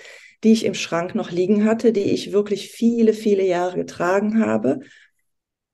die 0.42 0.52
ich 0.52 0.64
im 0.64 0.74
Schrank 0.74 1.14
noch 1.14 1.30
liegen 1.30 1.64
hatte, 1.64 1.92
die 1.92 2.10
ich 2.10 2.32
wirklich 2.32 2.70
viele, 2.70 3.12
viele 3.12 3.44
Jahre 3.44 3.76
getragen 3.76 4.44
habe. 4.44 4.80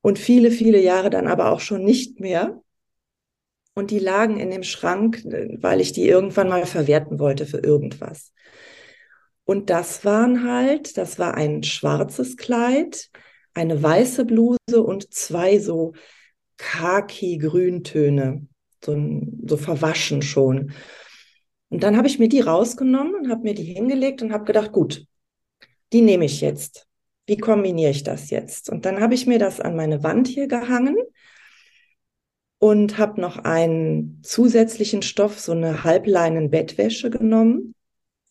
Und 0.02 0.18
viele, 0.18 0.50
viele 0.50 0.82
Jahre 0.82 1.08
dann 1.08 1.28
aber 1.28 1.50
auch 1.50 1.60
schon 1.60 1.84
nicht 1.84 2.20
mehr. 2.20 2.60
Und 3.74 3.90
die 3.90 3.98
lagen 3.98 4.38
in 4.38 4.50
dem 4.50 4.62
Schrank, 4.62 5.24
äh, 5.24 5.56
weil 5.60 5.80
ich 5.80 5.92
die 5.92 6.06
irgendwann 6.06 6.48
mal 6.48 6.66
verwerten 6.66 7.18
wollte 7.18 7.46
für 7.46 7.58
irgendwas. 7.58 8.32
Und 9.44 9.68
das 9.68 10.04
waren 10.04 10.48
halt, 10.48 10.96
das 10.96 11.18
war 11.18 11.34
ein 11.34 11.62
schwarzes 11.62 12.36
Kleid, 12.36 13.10
eine 13.52 13.82
weiße 13.82 14.24
Bluse 14.24 14.82
und 14.82 15.12
zwei 15.12 15.58
so 15.58 15.92
Khaki-Grüntöne, 16.56 18.46
so, 18.82 19.20
so 19.46 19.56
verwaschen 19.56 20.22
schon. 20.22 20.72
Und 21.68 21.82
dann 21.82 21.96
habe 21.96 22.06
ich 22.06 22.18
mir 22.18 22.28
die 22.28 22.40
rausgenommen 22.40 23.14
und 23.14 23.30
habe 23.30 23.42
mir 23.42 23.54
die 23.54 23.64
hingelegt 23.64 24.22
und 24.22 24.32
habe 24.32 24.44
gedacht, 24.44 24.72
gut, 24.72 25.06
die 25.92 26.00
nehme 26.00 26.24
ich 26.24 26.40
jetzt. 26.40 26.86
Wie 27.26 27.36
kombiniere 27.36 27.90
ich 27.90 28.02
das 28.02 28.30
jetzt? 28.30 28.70
Und 28.70 28.84
dann 28.84 29.00
habe 29.00 29.14
ich 29.14 29.26
mir 29.26 29.38
das 29.38 29.60
an 29.60 29.76
meine 29.76 30.02
Wand 30.02 30.28
hier 30.28 30.46
gehangen 30.46 30.96
und 32.64 32.96
habe 32.96 33.20
noch 33.20 33.36
einen 33.36 34.22
zusätzlichen 34.22 35.02
Stoff, 35.02 35.38
so 35.38 35.52
eine 35.52 35.84
Halbleinen-Bettwäsche 35.84 37.10
genommen, 37.10 37.74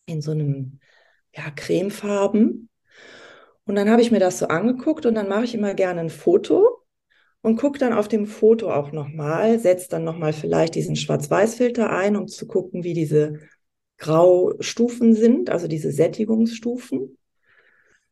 in 0.06 0.22
so 0.22 0.32
einem, 0.32 0.80
ja, 1.32 1.52
cremefarben. 1.54 2.68
Und 3.64 3.76
dann 3.76 3.88
habe 3.88 4.02
ich 4.02 4.10
mir 4.10 4.18
das 4.18 4.40
so 4.40 4.48
angeguckt 4.48 5.06
und 5.06 5.14
dann 5.14 5.28
mache 5.28 5.44
ich 5.44 5.54
immer 5.54 5.74
gerne 5.74 6.00
ein 6.00 6.10
Foto 6.10 6.80
und 7.42 7.60
gucke 7.60 7.78
dann 7.78 7.92
auf 7.92 8.08
dem 8.08 8.26
Foto 8.26 8.72
auch 8.72 8.90
nochmal, 8.90 9.60
setze 9.60 9.88
dann 9.88 10.02
nochmal 10.02 10.32
vielleicht 10.32 10.74
diesen 10.74 10.96
Schwarz-Weiß-Filter 10.96 11.90
ein, 11.90 12.16
um 12.16 12.26
zu 12.26 12.48
gucken, 12.48 12.82
wie 12.82 12.94
diese 12.94 13.38
Graustufen 13.98 15.14
sind, 15.14 15.48
also 15.48 15.68
diese 15.68 15.92
Sättigungsstufen. 15.92 17.00
Und 17.02 17.16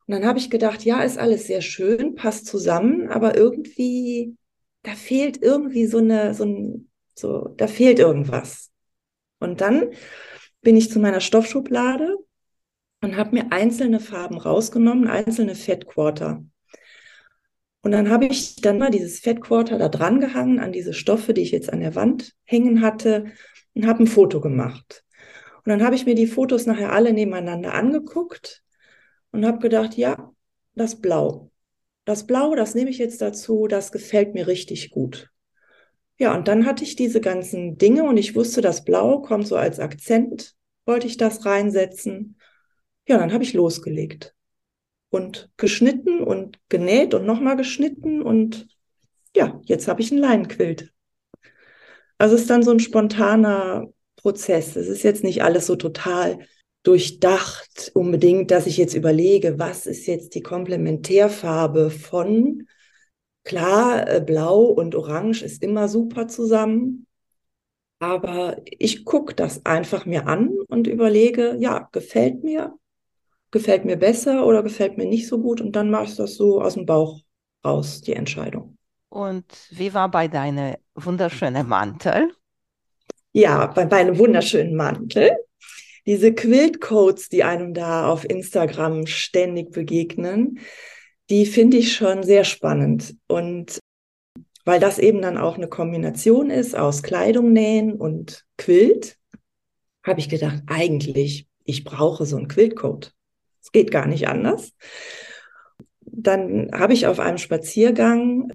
dann 0.07 0.25
habe 0.25 0.39
ich 0.39 0.51
gedacht, 0.51 0.85
ja, 0.85 1.03
ist 1.03 1.19
alles 1.19 1.49
sehr 1.49 1.63
schön, 1.63 2.15
passt 2.15 2.47
zusammen, 2.47 3.09
aber 3.09 3.37
irgendwie, 3.37 4.37
da 4.83 4.93
fehlt 4.95 5.43
irgendwie 5.43 5.87
so 5.87 5.99
eine, 5.99 6.35
so 6.35 6.45
ein, 6.45 6.91
so, 7.15 7.49
da 7.57 7.67
fehlt 7.67 7.99
irgendwas. 7.99 8.71
Und 9.39 9.61
dann 9.61 9.91
bin 10.61 10.77
ich 10.77 10.91
zu 10.91 11.01
meiner 11.01 11.21
Stoffschublade 11.21 12.17
und 13.03 13.17
habe 13.17 13.35
mir 13.37 13.53
einzelne 13.53 14.01
Farben 14.01 14.39
rausgenommen, 14.39 15.09
einzelne 15.09 15.55
Fettquarter. 15.55 16.45
Und 17.83 17.91
dann 17.91 18.11
habe 18.11 18.27
ich 18.27 18.57
dann 18.57 18.79
mal 18.79 18.91
dieses 18.91 19.19
Fettquarter 19.19 19.77
da 19.77 19.89
dran 19.89 20.21
gehangen 20.21 20.61
an 20.61 20.73
diese 20.73 20.95
Stoffe, 20.95 21.35
die 21.35 21.43
ich 21.43 21.51
jetzt 21.51 21.73
an 21.73 21.81
der 21.81 21.97
Wand 21.97 22.33
hängen 22.45 22.81
hatte 22.81 23.27
und 23.75 23.87
habe 23.87 24.05
ein 24.05 24.07
Foto 24.07 24.41
gemacht. 24.41 25.05
Und 25.65 25.71
dann 25.71 25.83
habe 25.83 25.95
ich 25.95 26.07
mir 26.07 26.15
die 26.15 26.27
Fotos 26.27 26.67
nachher 26.67 26.93
alle 26.93 27.13
nebeneinander 27.13 27.75
angeguckt 27.75 28.63
und 29.33 29.45
habe 29.45 29.59
gedacht, 29.59 29.97
ja, 29.97 30.33
das 30.75 31.01
Blau. 31.01 31.52
Das 32.05 32.27
Blau, 32.27 32.55
das 32.55 32.75
nehme 32.75 32.91
ich 32.91 32.99
jetzt 32.99 33.23
dazu, 33.23 33.67
das 33.69 33.93
gefällt 33.93 34.35
mir 34.35 34.47
richtig 34.47 34.91
gut. 34.91 35.31
Ja, 36.19 36.35
und 36.35 36.49
dann 36.49 36.67
hatte 36.67 36.85
ich 36.85 36.97
diese 36.97 37.21
ganzen 37.21 37.79
Dinge 37.79 38.05
und 38.05 38.17
ich 38.17 38.35
wusste, 38.35 38.61
das 38.61 38.85
Blau 38.85 39.21
kommt 39.21 39.47
so 39.47 39.57
als 39.57 39.79
Akzent, 39.79 40.55
wollte 40.85 41.07
ich 41.07 41.17
das 41.17 41.45
reinsetzen. 41.47 42.37
Ja, 43.09 43.19
dann 43.19 43.33
habe 43.33 43.45
ich 43.45 43.53
losgelegt 43.53 44.35
und 45.11 45.51
geschnitten 45.57 46.21
und 46.21 46.59
genäht 46.69 47.15
und 47.15 47.27
nochmal 47.27 47.57
geschnitten 47.57 48.23
und 48.23 48.67
ja, 49.37 49.61
jetzt 49.65 49.89
habe 49.89 50.01
ich 50.01 50.11
einen 50.11 50.21
Leinenquilt. 50.21 50.93
Also 52.19 52.35
es 52.35 52.43
ist 52.43 52.51
dann 52.51 52.63
so 52.63 52.71
ein 52.71 52.81
spontaner 52.81 53.89
Prozess. 54.17 54.77
Es 54.77 54.89
ist 54.89 55.03
jetzt 55.03 55.25
nicht 55.25 55.43
alles 55.43 55.67
so 55.67 55.77
total 55.77 56.39
durchdacht 56.83 57.93
unbedingt, 57.95 58.51
dass 58.51 58.67
ich 58.67 58.77
jetzt 58.77 58.95
überlege, 58.95 59.59
was 59.59 59.87
ist 59.87 60.07
jetzt 60.07 60.35
die 60.35 60.43
Komplementärfarbe 60.43 61.91
von 61.91 62.67
klar, 63.45 64.09
äh, 64.09 64.21
blau 64.21 64.65
und 64.65 64.95
orange 64.95 65.43
ist 65.43 65.63
immer 65.63 65.89
super 65.89 66.29
zusammen. 66.29 67.07
Aber 67.99 68.57
ich 68.65 69.05
gucke 69.05 69.35
das 69.35 69.65
einfach 69.65 70.07
mir 70.07 70.27
an 70.27 70.51
und 70.69 70.89
überlege, 70.89 71.57
ja, 71.61 71.89
gefällt 71.93 72.43
mir, 72.43 72.75
gefällt 73.53 73.85
mir 73.85 73.97
besser 73.97 74.45
oder 74.45 74.65
gefällt 74.65 74.99
mir 74.99 75.07
nicht 75.07 75.29
so 75.29 75.41
gut 75.41 75.61
und 75.61 75.77
dann 75.77 75.91
mache 75.91 76.05
ich 76.05 76.17
das 76.17 76.35
so 76.35 76.61
aus 76.61 76.75
dem 76.75 76.85
Bauch 76.85 77.21
raus, 77.65 78.01
die 78.01 78.15
Entscheidung. 78.15 78.77
Und 79.09 79.45
wie 79.71 79.95
war 79.95 80.11
bei 80.11 80.27
deinem 80.27 80.77
wunderschönen 80.97 81.69
Mantel? 81.69 82.33
Ja, 83.33 83.67
bei 83.67 83.87
meinem 83.87 84.19
wunderschönen 84.19 84.75
Mantel. 84.75 85.37
Diese 86.07 86.35
Quiltcodes, 86.35 87.29
die 87.29 87.45
einem 87.45 87.75
da 87.75 88.09
auf 88.09 88.29
Instagram 88.29 89.07
ständig 89.07 89.71
begegnen, 89.73 90.59
die 91.31 91.47
finde 91.47 91.77
ich 91.77 91.95
schon 91.95 92.23
sehr 92.23 92.45
spannend. 92.45 93.17
Und 93.29 93.79
weil 94.65 94.81
das 94.81 94.99
eben 94.99 95.23
dann 95.23 95.39
auch 95.39 95.57
eine 95.57 95.69
Kombination 95.69 96.51
ist 96.51 96.77
aus 96.77 97.03
Kleidung 97.03 97.53
nähen 97.53 97.95
und 97.95 98.45
Quilt, 98.57 99.17
habe 100.05 100.21
ich 100.21 100.29
gedacht, 100.29 100.63
eigentlich, 100.67 101.47
ich 101.65 101.85
brauche 101.85 102.27
so 102.27 102.37
einen 102.37 102.49
Quiltcode. 102.49 103.13
Es 103.63 103.71
geht 103.73 103.91
gar 103.91 104.07
nicht 104.07 104.29
anders. 104.29 104.73
Dann 106.01 106.71
habe 106.73 106.93
ich 106.93 107.07
auf 107.07 107.21
einem 107.21 107.39
Spaziergang 107.39 108.53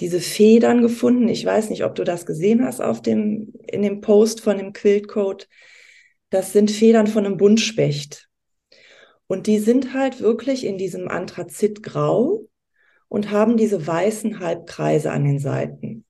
diese 0.00 0.20
Federn 0.20 0.80
gefunden. 0.80 1.28
Ich 1.28 1.44
weiß 1.44 1.70
nicht, 1.70 1.84
ob 1.84 1.94
du 1.94 2.04
das 2.04 2.24
gesehen 2.24 2.64
hast 2.64 2.80
auf 2.80 3.02
dem, 3.02 3.52
in 3.66 3.82
dem 3.82 4.00
Post 4.00 4.40
von 4.40 4.56
dem 4.56 4.72
Quiltcode. 4.72 5.48
Das 6.30 6.52
sind 6.52 6.70
Federn 6.70 7.06
von 7.06 7.24
einem 7.24 7.36
Buntspecht. 7.36 8.28
Und 9.26 9.46
die 9.46 9.58
sind 9.58 9.94
halt 9.94 10.20
wirklich 10.20 10.64
in 10.64 10.78
diesem 10.78 11.08
Anthrazitgrau 11.08 12.46
und 13.08 13.30
haben 13.30 13.56
diese 13.56 13.86
weißen 13.86 14.40
Halbkreise 14.40 15.10
an 15.10 15.24
den 15.24 15.38
Seiten. 15.38 16.04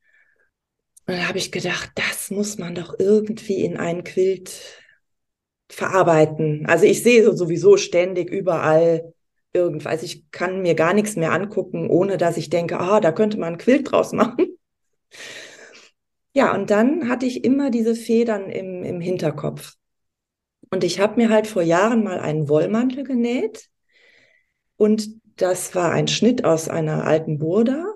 Und 1.07 1.15
da 1.17 1.29
habe 1.29 1.39
ich 1.39 1.53
gedacht, 1.53 1.91
das 1.95 2.31
muss 2.31 2.59
man 2.59 2.75
doch 2.75 2.95
irgendwie 2.99 3.65
in 3.65 3.77
einen 3.77 4.05
Quilt 4.05 4.53
verarbeiten. 5.71 6.67
Also 6.67 6.85
ich 6.85 7.03
sehe 7.03 7.25
so 7.25 7.35
sowieso 7.35 7.77
ständig 7.77 8.31
überall 8.31 9.15
irgendwas. 9.53 9.93
Also 9.93 10.07
ich 10.07 10.31
kann 10.31 10.63
mir 10.63 10.75
gar 10.75 10.95
nichts 10.95 11.17
mehr 11.17 11.33
angucken, 11.33 11.89
ohne 11.89 12.19
dass 12.19 12.37
ich 12.37 12.51
denke, 12.51 12.79
ah, 12.79 13.01
da 13.01 13.13
könnte 13.13 13.39
man 13.39 13.55
ein 13.55 13.59
Quilt 13.59 13.91
draus 13.91 14.13
machen. 14.13 14.37
Ja, 16.35 16.55
und 16.55 16.71
dann 16.71 17.09
hatte 17.09 17.27
ich 17.27 17.43
immer 17.43 17.71
diese 17.71 17.97
Federn 17.97 18.49
im, 18.51 18.85
im 18.85 19.01
Hinterkopf. 19.01 19.77
Und 20.71 20.85
ich 20.85 21.01
habe 21.01 21.17
mir 21.17 21.31
halt 21.31 21.47
vor 21.47 21.63
Jahren 21.63 22.05
mal 22.05 22.21
einen 22.21 22.49
Wollmantel 22.49 23.05
genäht. 23.05 23.69
Und 24.77 25.09
das 25.37 25.75
war 25.75 25.93
ein 25.93 26.09
Schnitt 26.09 26.45
aus 26.45 26.69
einer 26.69 27.05
alten 27.05 27.39
Burda. 27.39 27.95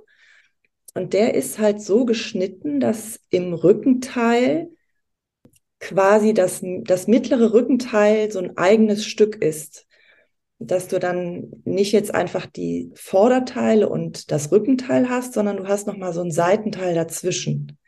Und 0.94 1.12
der 1.12 1.34
ist 1.34 1.58
halt 1.58 1.80
so 1.80 2.04
geschnitten, 2.04 2.80
dass 2.80 3.20
im 3.30 3.54
Rückenteil 3.54 4.70
quasi 5.80 6.32
das, 6.32 6.60
das 6.62 7.08
mittlere 7.08 7.52
Rückenteil 7.52 8.30
so 8.30 8.38
ein 8.38 8.56
eigenes 8.56 9.04
Stück 9.04 9.36
ist. 9.42 9.86
Dass 10.58 10.86
du 10.86 11.00
dann 11.00 11.50
nicht 11.64 11.92
jetzt 11.92 12.14
einfach 12.14 12.46
die 12.46 12.92
Vorderteile 12.94 13.88
und 13.88 14.30
das 14.30 14.52
Rückenteil 14.52 15.08
hast, 15.08 15.34
sondern 15.34 15.56
du 15.56 15.66
hast 15.66 15.86
nochmal 15.86 16.12
so 16.12 16.20
ein 16.20 16.30
Seitenteil 16.30 16.94
dazwischen. 16.94 17.78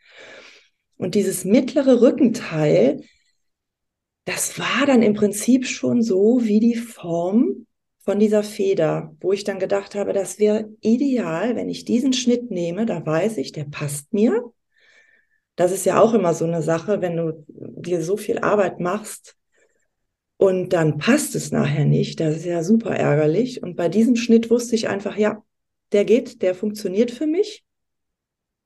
Und 0.97 1.15
dieses 1.15 1.45
mittlere 1.45 2.01
Rückenteil, 2.01 3.01
das 4.25 4.59
war 4.59 4.85
dann 4.85 5.01
im 5.01 5.13
Prinzip 5.13 5.67
schon 5.67 6.01
so 6.01 6.41
wie 6.43 6.59
die 6.59 6.75
Form 6.75 7.67
von 7.99 8.19
dieser 8.19 8.43
Feder, 8.43 9.15
wo 9.19 9.33
ich 9.33 9.43
dann 9.43 9.59
gedacht 9.59 9.95
habe, 9.95 10.13
das 10.13 10.37
wäre 10.39 10.69
ideal, 10.81 11.55
wenn 11.55 11.69
ich 11.69 11.85
diesen 11.85 12.13
Schnitt 12.13 12.51
nehme, 12.51 12.85
da 12.85 13.03
weiß 13.03 13.37
ich, 13.37 13.51
der 13.51 13.65
passt 13.65 14.13
mir. 14.13 14.43
Das 15.55 15.71
ist 15.71 15.85
ja 15.85 15.99
auch 15.99 16.13
immer 16.13 16.33
so 16.33 16.45
eine 16.45 16.61
Sache, 16.61 17.01
wenn 17.01 17.17
du 17.17 17.45
dir 17.47 18.03
so 18.03 18.17
viel 18.17 18.39
Arbeit 18.39 18.79
machst 18.79 19.35
und 20.37 20.73
dann 20.73 20.97
passt 20.97 21.33
es 21.35 21.51
nachher 21.51 21.85
nicht. 21.85 22.19
Das 22.19 22.35
ist 22.35 22.45
ja 22.45 22.63
super 22.63 22.95
ärgerlich. 22.95 23.63
Und 23.63 23.75
bei 23.75 23.89
diesem 23.89 24.15
Schnitt 24.15 24.49
wusste 24.49 24.75
ich 24.75 24.87
einfach, 24.87 25.17
ja, 25.17 25.43
der 25.91 26.03
geht, 26.03 26.41
der 26.41 26.55
funktioniert 26.55 27.11
für 27.11 27.25
mich. 27.25 27.63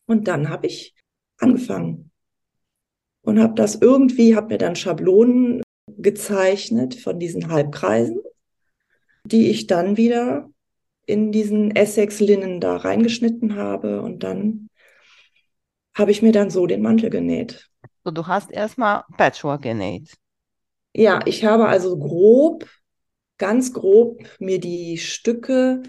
Und 0.06 0.28
dann 0.28 0.50
habe 0.50 0.68
ich 0.68 0.96
angefangen 1.38 2.09
und 3.22 3.40
habe 3.40 3.56
das 3.56 3.76
irgendwie, 3.76 4.36
habe 4.36 4.54
mir 4.54 4.58
dann 4.58 4.76
Schablonen 4.76 5.62
gezeichnet 5.98 6.96
von 6.96 7.20
diesen 7.20 7.50
Halbkreisen 7.50 8.20
die 9.24 9.50
ich 9.50 9.68
dann 9.68 9.98
wieder 9.98 10.50
in 11.06 11.32
diesen 11.32 11.76
Essex-Linnen 11.76 12.60
da 12.60 12.78
reingeschnitten 12.78 13.56
habe 13.56 14.02
und 14.02 14.24
dann 14.24 14.70
habe 15.96 16.12
ich 16.12 16.22
mir 16.22 16.32
dann 16.32 16.50
so 16.50 16.68
den 16.68 16.82
Mantel 16.82 17.10
genäht. 17.10 17.70
So, 18.04 18.12
du 18.12 18.28
hast 18.28 18.52
erstmal 18.52 19.04
Patchwork 19.18 19.64
genäht. 19.64 20.16
Ja, 20.96 21.20
ich 21.26 21.46
habe 21.46 21.68
also 21.68 21.98
grob, 21.98 22.68
ganz 23.38 23.74
grob 23.74 24.24
mir 24.40 24.60
die 24.60 24.98
Stücke, 24.98 25.84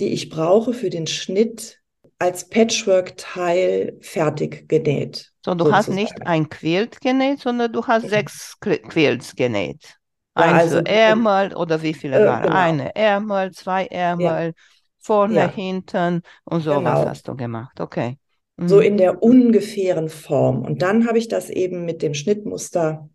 die 0.00 0.08
ich 0.08 0.30
brauche 0.30 0.72
für 0.72 0.90
den 0.90 1.06
Schnitt, 1.06 1.77
als 2.18 2.48
Patchwork-Teil 2.48 3.98
fertig 4.00 4.68
genäht. 4.68 5.30
So, 5.44 5.54
du 5.54 5.64
sozusagen. 5.64 5.74
hast 5.76 5.88
nicht 5.88 6.26
ein 6.26 6.48
Quilt 6.48 7.00
genäht, 7.00 7.40
sondern 7.40 7.72
du 7.72 7.86
hast 7.86 8.08
sechs 8.08 8.58
Quilts 8.60 9.36
genäht. 9.36 9.98
Ja, 10.36 10.52
also 10.52 10.78
Ärmel 10.78 11.54
oder 11.54 11.82
wie 11.82 11.94
viele 11.94 12.20
äh, 12.20 12.26
waren? 12.26 12.42
Genau. 12.42 12.54
Eine 12.54 12.94
Ärmel, 12.94 13.50
zwei 13.52 13.86
Ärmel, 13.86 14.46
ja. 14.46 14.52
vorne, 14.98 15.34
ja. 15.34 15.52
hinten 15.52 16.22
und 16.44 16.60
sowas 16.60 17.00
genau. 17.00 17.08
hast 17.08 17.28
du 17.28 17.36
gemacht. 17.36 17.80
Okay. 17.80 18.18
Mhm. 18.56 18.68
So 18.68 18.80
in 18.80 18.96
der 18.96 19.22
ungefähren 19.22 20.08
Form. 20.08 20.62
Und 20.62 20.82
dann 20.82 21.06
habe 21.06 21.18
ich 21.18 21.28
das 21.28 21.50
eben 21.50 21.84
mit 21.84 22.02
dem 22.02 22.14
Schnittmuster 22.14 23.08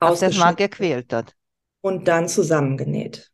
Hast 0.00 0.22
das 0.22 0.38
mal 0.38 0.54
gequältet? 0.54 1.34
Und 1.82 2.08
dann 2.08 2.28
zusammengenäht. 2.28 3.29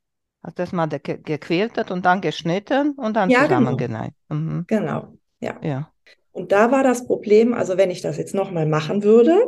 Hast 0.47 0.61
das 0.61 0.71
mal 0.71 0.87
gequältet 0.87 1.91
und 1.91 2.07
dann 2.07 2.21
geschnitten 2.21 2.93
und 2.93 3.15
dann 3.15 3.31
ja, 3.31 3.49
genau. 3.49 3.59
zusammengenäht? 3.59 4.13
Genau. 4.29 4.41
Mhm. 4.41 4.65
genau, 4.69 5.19
ja. 5.41 5.59
ja. 5.61 5.93
Und 6.31 6.53
da 6.53 6.71
war 6.71 6.85
das 6.85 7.05
Problem, 7.05 7.53
also 7.53 7.77
wenn 7.77 7.91
ich 7.91 8.01
das 8.01 8.17
jetzt 8.17 8.33
nochmal 8.33 8.65
machen 8.65 9.03
würde, 9.03 9.45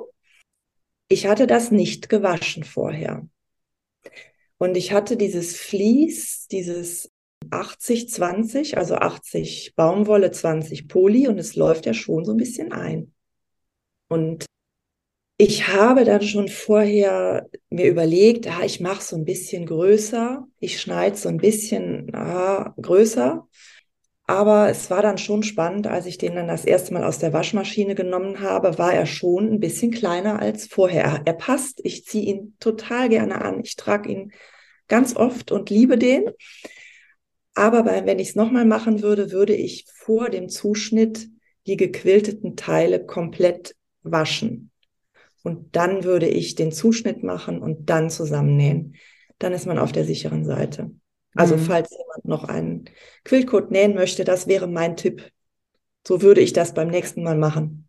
ich 1.07 1.29
hatte 1.29 1.47
das 1.47 1.71
nicht 1.71 2.09
gewaschen 2.09 2.65
vorher. 2.65 3.29
Und 4.59 4.77
ich 4.77 4.91
hatte 4.93 5.17
dieses 5.17 5.57
Vlies, 5.57 6.49
dieses 6.51 7.13
80-20, 7.49 8.75
also 8.75 8.97
80 8.97 9.75
Baumwolle, 9.77 10.33
20 10.33 10.89
Poli 10.89 11.29
und 11.29 11.39
es 11.39 11.55
läuft 11.55 11.87
ja 11.87 11.95
schon 11.95 12.25
so 12.25 12.33
ein 12.33 12.39
bisschen 12.39 12.73
ein. 12.73 13.15
Und 14.09 14.47
ich 15.39 15.69
habe 15.69 16.05
dann 16.05 16.23
schon 16.23 16.49
vorher 16.49 17.49
mir 17.71 17.89
überlegt, 17.89 18.47
ah, 18.49 18.65
ich 18.65 18.81
mache 18.81 19.03
so 19.03 19.17
ein 19.17 19.25
bisschen 19.25 19.67
größer, 19.67 20.47
ich 20.61 20.81
schneide 20.81 21.17
so 21.17 21.29
ein 21.29 21.39
bisschen 21.39 22.15
ah, 22.15 22.75
größer 22.81 23.49
aber 24.29 24.69
es 24.69 24.91
war 24.91 25.01
dann 25.01 25.17
schon 25.17 25.43
spannend, 25.43 25.87
als 25.87 26.05
ich 26.05 26.19
den 26.19 26.35
dann 26.35 26.49
das 26.49 26.67
erste 26.67 26.93
Mal 26.93 27.03
aus 27.03 27.19
der 27.19 27.33
Waschmaschine 27.33 27.95
genommen 27.95 28.41
habe, 28.41 28.77
war 28.77 28.93
er 28.93 29.07
schon 29.07 29.55
ein 29.55 29.59
bisschen 29.59 29.91
kleiner 29.91 30.39
als 30.39 30.67
vorher. 30.67 31.23
Er 31.25 31.33
passt, 31.33 31.81
ich 31.83 32.05
ziehe 32.05 32.27
ihn 32.27 32.55
total 32.61 33.09
gerne 33.09 33.41
an. 33.41 33.61
Ich 33.65 33.75
trage 33.77 34.13
ihn 34.13 34.33
ganz 34.87 35.17
oft 35.17 35.51
und 35.51 35.71
liebe 35.71 35.97
den. 35.97 36.29
Aber 37.55 37.87
wenn 37.87 38.19
ich 38.19 38.29
es 38.29 38.35
nochmal 38.35 38.67
machen 38.67 39.01
würde, 39.01 39.33
würde 39.33 39.55
ich 39.55 39.87
vor 39.95 40.29
dem 40.29 40.51
Zuschnitt 40.51 41.31
die 41.67 41.79
gequilteten 41.79 42.55
Teile 42.55 43.07
komplett 43.07 43.77
waschen. 44.03 44.71
Und 45.43 45.77
dann 45.77 46.05
würde 46.05 46.29
ich 46.29 46.55
den 46.55 46.73
Zuschnitt 46.73 47.23
machen 47.23 47.61
und 47.61 47.89
dann 47.89 48.11
zusammennähen. 48.11 48.97
Dann 49.39 49.53
ist 49.53 49.67
man 49.67 49.79
auf 49.79 49.93
der 49.93 50.05
sicheren 50.05 50.45
Seite. 50.45 50.91
Also 51.35 51.57
mhm. 51.57 51.61
falls 51.61 51.91
jemand 51.91 52.25
noch 52.25 52.45
einen 52.45 52.91
Quillcode 53.25 53.71
nähen 53.71 53.95
möchte, 53.95 54.25
das 54.25 54.47
wäre 54.47 54.67
mein 54.67 54.97
Tipp. 54.97 55.31
So 56.07 56.23
würde 56.23 56.41
ich 56.41 56.53
das 56.53 56.75
beim 56.75 56.89
nächsten 56.89 57.23
Mal 57.23 57.37
machen. 57.37 57.89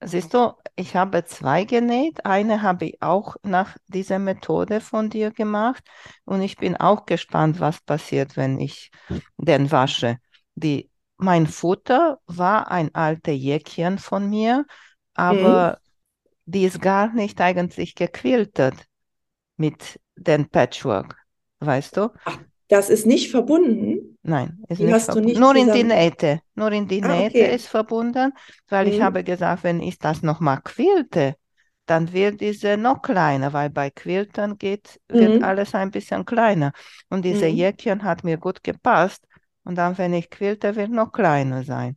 Siehst 0.00 0.34
du, 0.34 0.52
ich 0.76 0.96
habe 0.96 1.24
zwei 1.24 1.64
genäht. 1.64 2.26
Eine 2.26 2.62
habe 2.62 2.86
ich 2.86 3.02
auch 3.02 3.36
nach 3.42 3.76
dieser 3.86 4.18
Methode 4.18 4.80
von 4.80 5.08
dir 5.08 5.30
gemacht. 5.30 5.82
Und 6.24 6.42
ich 6.42 6.56
bin 6.56 6.76
auch 6.76 7.06
gespannt, 7.06 7.60
was 7.60 7.80
passiert, 7.80 8.36
wenn 8.36 8.60
ich 8.60 8.90
den 9.38 9.70
wasche. 9.70 10.18
Die, 10.54 10.90
mein 11.16 11.46
Futter 11.46 12.18
war 12.26 12.70
ein 12.70 12.94
alter 12.94 13.32
Jäckchen 13.32 13.98
von 13.98 14.28
mir, 14.28 14.66
aber 15.14 15.78
mhm. 15.80 15.83
Die 16.46 16.64
ist 16.64 16.80
gar 16.80 17.12
nicht 17.12 17.40
eigentlich 17.40 17.94
gequiltet 17.94 18.74
mit 19.56 20.00
dem 20.16 20.48
Patchwork. 20.48 21.16
Weißt 21.60 21.96
du? 21.96 22.10
Ach, 22.24 22.38
das 22.68 22.90
ist 22.90 23.06
nicht 23.06 23.30
verbunden. 23.30 24.18
Nein, 24.22 24.62
ist 24.68 24.78
die 24.78 24.84
nicht 24.84 24.94
hast 24.94 25.04
verbunden. 25.06 25.28
Du 25.28 25.32
nicht 25.32 25.40
nur 25.40 25.54
zusammen... 25.54 25.70
in 25.70 25.88
die 25.88 25.94
Nähte. 25.94 26.40
Nur 26.54 26.72
in 26.72 26.88
die 26.88 27.02
ah, 27.02 27.08
Nähte 27.08 27.38
okay. 27.38 27.54
ist 27.54 27.66
verbunden, 27.66 28.32
weil 28.68 28.86
mhm. 28.86 28.92
ich 28.92 29.02
habe 29.02 29.24
gesagt, 29.24 29.64
wenn 29.64 29.80
ich 29.80 29.98
das 29.98 30.22
nochmal 30.22 30.60
quilte, 30.62 31.36
dann 31.86 32.12
wird 32.12 32.40
diese 32.40 32.76
noch 32.78 33.02
kleiner, 33.02 33.52
weil 33.52 33.68
bei 33.68 33.90
Quiltern 33.90 34.56
geht, 34.56 35.00
wird 35.08 35.36
mhm. 35.36 35.44
alles 35.44 35.74
ein 35.74 35.90
bisschen 35.90 36.24
kleiner. 36.24 36.72
Und 37.10 37.24
diese 37.24 37.48
mhm. 37.48 37.56
Jäckchen 37.56 38.04
hat 38.04 38.24
mir 38.24 38.38
gut 38.38 38.64
gepasst. 38.64 39.26
Und 39.64 39.76
dann, 39.76 39.96
wenn 39.98 40.14
ich 40.14 40.30
quilte, 40.30 40.76
wird 40.76 40.90
noch 40.90 41.12
kleiner 41.12 41.62
sein. 41.64 41.96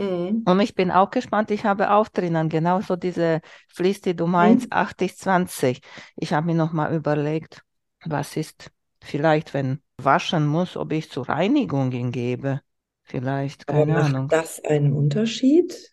Mhm. 0.00 0.44
Und 0.44 0.60
ich 0.60 0.74
bin 0.74 0.90
auch 0.90 1.10
gespannt, 1.10 1.50
ich 1.50 1.64
habe 1.64 1.90
auch 1.92 2.08
drinnen 2.08 2.48
genauso 2.48 2.96
diese 2.96 3.40
Fließ, 3.68 4.00
die 4.00 4.16
du 4.16 4.26
meinst, 4.26 4.66
mhm. 4.66 4.72
80-20. 4.72 5.80
Ich 6.16 6.32
habe 6.32 6.46
mir 6.46 6.54
nochmal 6.54 6.94
überlegt, 6.94 7.62
was 8.04 8.36
ist 8.36 8.70
vielleicht, 9.02 9.54
wenn 9.54 9.82
waschen 9.98 10.46
muss, 10.46 10.76
ob 10.76 10.92
ich 10.92 11.10
zur 11.10 11.28
Reinigung 11.28 11.92
ihn 11.92 12.10
gebe. 12.10 12.62
Vielleicht, 13.04 13.66
keine 13.66 13.94
Aber 13.94 14.02
macht 14.02 14.16
Ahnung. 14.16 14.32
das 14.32 14.60
einen 14.64 14.92
Unterschied? 14.92 15.92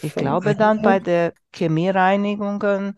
Ich 0.00 0.14
glaube 0.16 0.54
dann 0.54 0.80
bei 0.82 1.00
der 1.00 1.34
Chemiereinigungen 1.54 2.94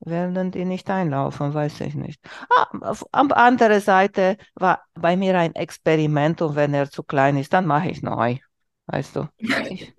werden 0.00 0.50
die 0.52 0.64
nicht 0.64 0.90
einlaufen, 0.90 1.54
weiß 1.54 1.80
ich 1.82 1.94
nicht. 1.94 2.20
Ah, 2.56 2.68
auf, 2.82 3.04
auf 3.12 3.32
andere 3.32 3.80
Seite 3.80 4.36
war 4.54 4.84
bei 4.94 5.16
mir 5.16 5.38
ein 5.38 5.54
Experiment 5.54 6.42
und 6.42 6.54
wenn 6.56 6.74
er 6.74 6.90
zu 6.90 7.02
klein 7.02 7.36
ist, 7.38 7.52
dann 7.52 7.66
mache 7.66 7.90
ich 7.90 8.02
neu. 8.02 8.38
Weißt 8.86 9.16
du? 9.16 9.28
Ich, 9.70 9.95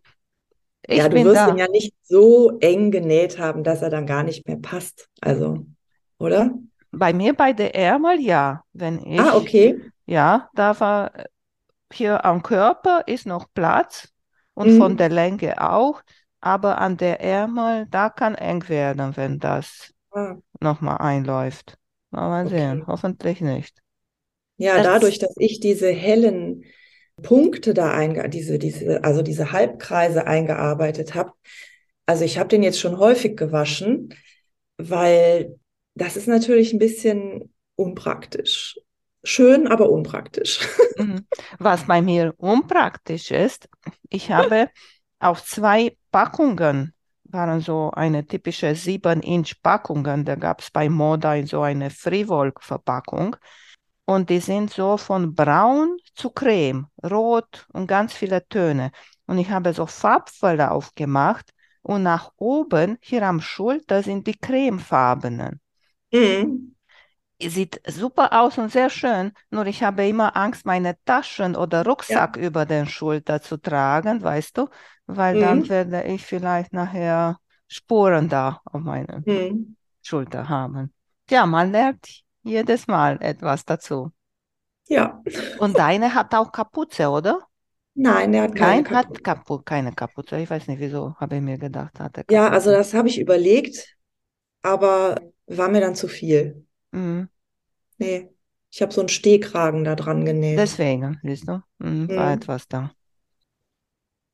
ich 0.87 1.03
ja, 1.03 1.09
du 1.09 1.23
wirst 1.23 1.45
da. 1.45 1.47
ihn 1.47 1.57
ja 1.57 1.67
nicht 1.69 1.93
so 2.03 2.57
eng 2.59 2.91
genäht 2.91 3.37
haben, 3.39 3.63
dass 3.63 3.81
er 3.81 3.89
dann 3.89 4.05
gar 4.07 4.23
nicht 4.23 4.47
mehr 4.47 4.57
passt. 4.57 5.09
Also, 5.21 5.65
oder? 6.19 6.57
Bei 6.91 7.13
mir 7.13 7.33
bei 7.35 7.53
der 7.53 7.75
Ärmel, 7.75 8.19
ja. 8.21 8.63
Wenn 8.73 8.99
ich, 9.05 9.27
ah, 9.27 9.35
okay. 9.37 9.75
Ja, 10.05 10.49
da 10.55 10.79
war 10.79 11.11
hier 11.93 12.25
am 12.25 12.43
Körper 12.43 13.03
ist 13.07 13.25
noch 13.27 13.47
Platz 13.53 14.09
und 14.55 14.69
Mhm. 14.69 14.73
von 14.73 14.97
der 14.97 15.09
Länge 15.09 15.61
auch, 15.61 16.03
aber 16.41 16.79
an 16.79 16.97
der 16.97 17.21
Ärmel, 17.21 17.87
da 17.89 18.09
kann 18.09 18.35
eng 18.35 18.67
werden, 18.69 19.17
wenn 19.17 19.39
das 19.39 19.93
Ah, 20.11 20.37
nochmal 20.61 20.97
einläuft. 20.99 21.77
Mal 22.11 22.47
Okay. 22.47 22.57
sehen, 22.57 22.87
hoffentlich 22.87 23.41
nicht. 23.41 23.81
Ja, 24.57 24.79
Das- 24.79 24.87
dadurch, 24.89 25.19
dass 25.19 25.35
ich 25.37 25.59
diese 25.59 25.89
hellen 25.91 26.63
Punkte 27.21 27.73
da 27.73 27.91
einge, 27.91 28.29
diese, 28.29 28.59
diese, 28.59 29.03
also 29.03 29.21
diese 29.21 29.51
Halbkreise 29.51 30.27
eingearbeitet 30.27 31.15
habe, 31.15 31.31
also 32.05 32.23
ich 32.23 32.37
habe 32.37 32.49
den 32.49 32.63
jetzt 32.63 32.79
schon 32.79 32.97
häufig 32.97 33.35
gewaschen, 33.35 34.13
weil 34.77 35.59
das 35.95 36.15
ist 36.15 36.27
natürlich 36.27 36.73
ein 36.73 36.79
bisschen 36.79 37.53
unpraktisch. 37.75 38.79
Schön, 39.23 39.67
aber 39.67 39.89
unpraktisch. 39.89 40.59
Mhm. 40.97 41.27
Was 41.59 41.85
bei 41.85 42.01
mir 42.01 42.33
unpraktisch 42.37 43.29
ist, 43.29 43.69
ich 44.09 44.31
habe 44.31 44.71
auf 45.19 45.45
zwei 45.45 45.95
Packungen, 46.11 46.95
waren 47.23 47.61
so 47.61 47.91
eine 47.91 48.25
typische 48.25 48.73
7-Inch-Packungen, 48.73 50.25
da 50.25 50.33
gab 50.33 50.61
es 50.61 50.71
bei 50.71 50.89
Moda 50.89 51.45
so 51.45 51.61
eine 51.61 51.91
Frivol-Verpackung 51.91 53.35
und 54.07 54.31
die 54.31 54.39
sind 54.41 54.71
so 54.71 54.97
von 54.97 55.35
braun 55.35 55.97
zu 56.15 56.31
creme, 56.31 56.87
rot 57.03 57.67
und 57.73 57.87
ganz 57.87 58.13
viele 58.13 58.47
Töne. 58.49 58.91
Und 59.27 59.37
ich 59.39 59.51
habe 59.51 59.73
so 59.73 59.87
Farbverlauf 59.87 60.95
gemacht 60.95 61.51
und 61.83 62.03
nach 62.03 62.31
oben, 62.37 62.97
hier 63.01 63.23
am 63.23 63.41
Schulter, 63.41 64.03
sind 64.03 64.27
die 64.27 64.37
cremefarbenen. 64.39 65.61
Mhm. 66.11 66.75
Sieht 67.41 67.81
super 67.87 68.33
aus 68.41 68.57
und 68.57 68.71
sehr 68.71 68.89
schön, 68.89 69.31
nur 69.51 69.65
ich 69.67 69.83
habe 69.83 70.07
immer 70.07 70.35
Angst, 70.35 70.65
meine 70.65 70.97
Taschen 71.05 71.55
oder 71.55 71.85
Rucksack 71.85 72.35
über 72.35 72.65
den 72.65 72.87
Schulter 72.87 73.41
zu 73.41 73.57
tragen, 73.57 74.23
weißt 74.23 74.57
du, 74.57 74.67
weil 75.05 75.37
dann 75.37 75.67
Mhm. 75.67 75.69
werde 75.69 76.03
ich 76.03 76.25
vielleicht 76.25 76.73
nachher 76.73 77.37
Spuren 77.67 78.27
da 78.29 78.61
auf 78.65 78.81
meiner 78.81 79.23
Mhm. 79.25 79.75
Schulter 80.03 80.49
haben. 80.49 80.93
Ja, 81.29 81.45
man 81.45 81.71
lernt 81.71 82.23
jedes 82.47 82.87
Mal 82.87 83.21
etwas 83.21 83.65
dazu. 83.65 84.11
Ja, 84.89 85.21
Und 85.55 85.77
deine 85.77 86.13
hat 86.15 86.33
auch 86.35 86.51
Kapuze, 86.53 87.09
oder? 87.09 87.47
nein, 87.95 88.31
der 88.31 88.43
hat 88.43 88.55
keine 88.55 88.81
Nein, 88.81 88.91
hat 88.91 89.23
Kapuze. 89.23 89.23
Kapu 89.23 89.59
keine 89.59 89.93
Kapuze. 89.93 90.37
Ich 90.39 90.49
weiß 90.49 90.67
nicht, 90.67 90.79
wieso 90.81 91.15
habe 91.17 91.37
ich 91.37 91.41
mir 91.41 91.57
gedacht, 91.57 91.99
hatte 91.99 92.25
Ja, 92.29 92.49
also 92.49 92.71
das 92.71 92.93
habe 92.93 93.07
ich 93.09 93.19
überlegt, 93.19 93.97
aber 94.63 95.21
war 95.47 95.69
mir 95.69 95.81
dann 95.81 95.95
zu 95.95 96.07
viel. 96.07 96.65
Mhm. 96.93 97.27
Nee, 97.99 98.29
ich 98.71 98.81
habe 98.81 98.91
so 98.93 99.01
einen 99.01 99.09
Stehkragen 99.09 99.83
da 99.83 99.95
dran 99.95 100.25
genäht. 100.25 100.81
Deswegen, 100.81 101.19
siehst 101.23 101.47
du, 101.47 101.61
mhm, 101.77 102.11
war 102.15 102.33
Mhm. 102.33 102.33
etwas 102.33 102.67
da. 102.67 102.93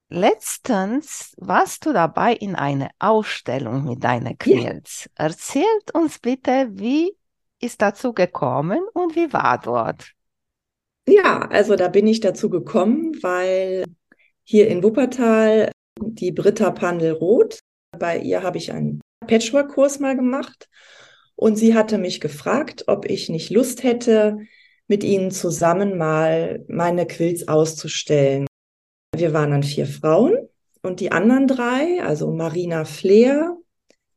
Letztens 0.10 1.34
warst 1.38 1.86
du 1.86 1.92
dabei 1.94 2.34
in 2.34 2.56
einer 2.56 2.90
Ausstellung 3.00 3.84
mit 3.86 4.04
deinen 4.04 4.38
Quilts. 4.38 5.10
Erzählt 5.16 5.94
uns 5.94 6.20
bitte, 6.20 6.70
wie 6.72 7.18
ist 7.64 7.82
dazu 7.82 8.14
gekommen 8.14 8.82
und 8.94 9.16
wie 9.16 9.32
war 9.34 9.60
dort? 9.60 10.12
Ja, 11.08 11.48
also 11.50 11.76
da 11.76 11.88
bin 11.88 12.08
ich 12.08 12.20
dazu 12.20 12.50
gekommen, 12.50 13.18
weil 13.22 13.86
hier 14.44 14.68
in 14.68 14.84
Wuppertal 14.84 15.72
die 16.00 16.32
Britta 16.32 16.72
Pandel-Roth, 16.72 17.60
bei 17.98 18.20
ihr 18.20 18.44
habe 18.44 18.58
ich 18.58 18.72
einen 18.72 19.02
Patchwork-Kurs 19.28 20.00
mal 20.00 20.16
gemacht 20.16 20.70
und 21.36 21.56
sie 21.56 21.76
hatte 21.76 21.98
mich 21.98 22.20
gefragt, 22.20 22.86
ob 22.88 23.10
ich 23.10 23.30
nicht 23.30 23.50
Lust 23.50 23.84
hätte, 23.84 24.40
mit 24.88 25.04
ihnen 25.04 25.32
zusammen 25.32 25.98
mal 25.98 26.66
meine 26.68 27.08
Quilts 27.08 27.48
auszustellen. 27.48 28.48
Wir 29.16 29.34
waren 29.34 29.52
dann 29.52 29.64
vier 29.64 29.86
Frauen 29.86 30.38
und 30.82 31.00
die 31.00 31.12
anderen 31.12 31.48
drei, 31.48 32.02
also 32.04 32.32
Marina 32.32 32.84
Fleer, 32.86 33.58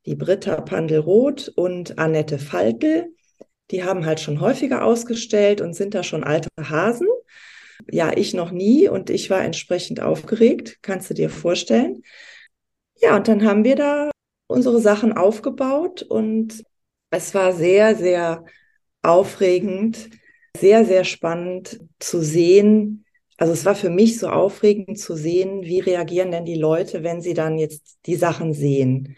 die 0.06 0.14
Britta 0.16 0.60
Pandel-Roth 0.60 1.48
und 1.48 1.98
Annette 1.98 2.38
Faltel, 2.38 3.15
die 3.70 3.84
haben 3.84 4.06
halt 4.06 4.20
schon 4.20 4.40
häufiger 4.40 4.84
ausgestellt 4.84 5.60
und 5.60 5.74
sind 5.74 5.94
da 5.94 6.02
schon 6.02 6.24
alte 6.24 6.48
Hasen. 6.58 7.08
Ja, 7.90 8.12
ich 8.16 8.34
noch 8.34 8.50
nie 8.50 8.88
und 8.88 9.10
ich 9.10 9.30
war 9.30 9.42
entsprechend 9.42 10.00
aufgeregt, 10.00 10.78
kannst 10.82 11.10
du 11.10 11.14
dir 11.14 11.30
vorstellen. 11.30 12.02
Ja, 13.00 13.16
und 13.16 13.28
dann 13.28 13.44
haben 13.44 13.64
wir 13.64 13.76
da 13.76 14.10
unsere 14.46 14.80
Sachen 14.80 15.12
aufgebaut 15.12 16.02
und 16.02 16.62
es 17.10 17.34
war 17.34 17.52
sehr, 17.52 17.94
sehr 17.96 18.44
aufregend, 19.02 20.10
sehr, 20.56 20.84
sehr 20.84 21.04
spannend 21.04 21.80
zu 21.98 22.22
sehen. 22.22 23.04
Also 23.36 23.52
es 23.52 23.64
war 23.64 23.74
für 23.74 23.90
mich 23.90 24.18
so 24.18 24.28
aufregend 24.28 24.98
zu 24.98 25.14
sehen, 25.14 25.62
wie 25.62 25.80
reagieren 25.80 26.30
denn 26.30 26.46
die 26.46 26.54
Leute, 26.54 27.02
wenn 27.02 27.20
sie 27.20 27.34
dann 27.34 27.58
jetzt 27.58 27.98
die 28.06 28.16
Sachen 28.16 28.54
sehen. 28.54 29.16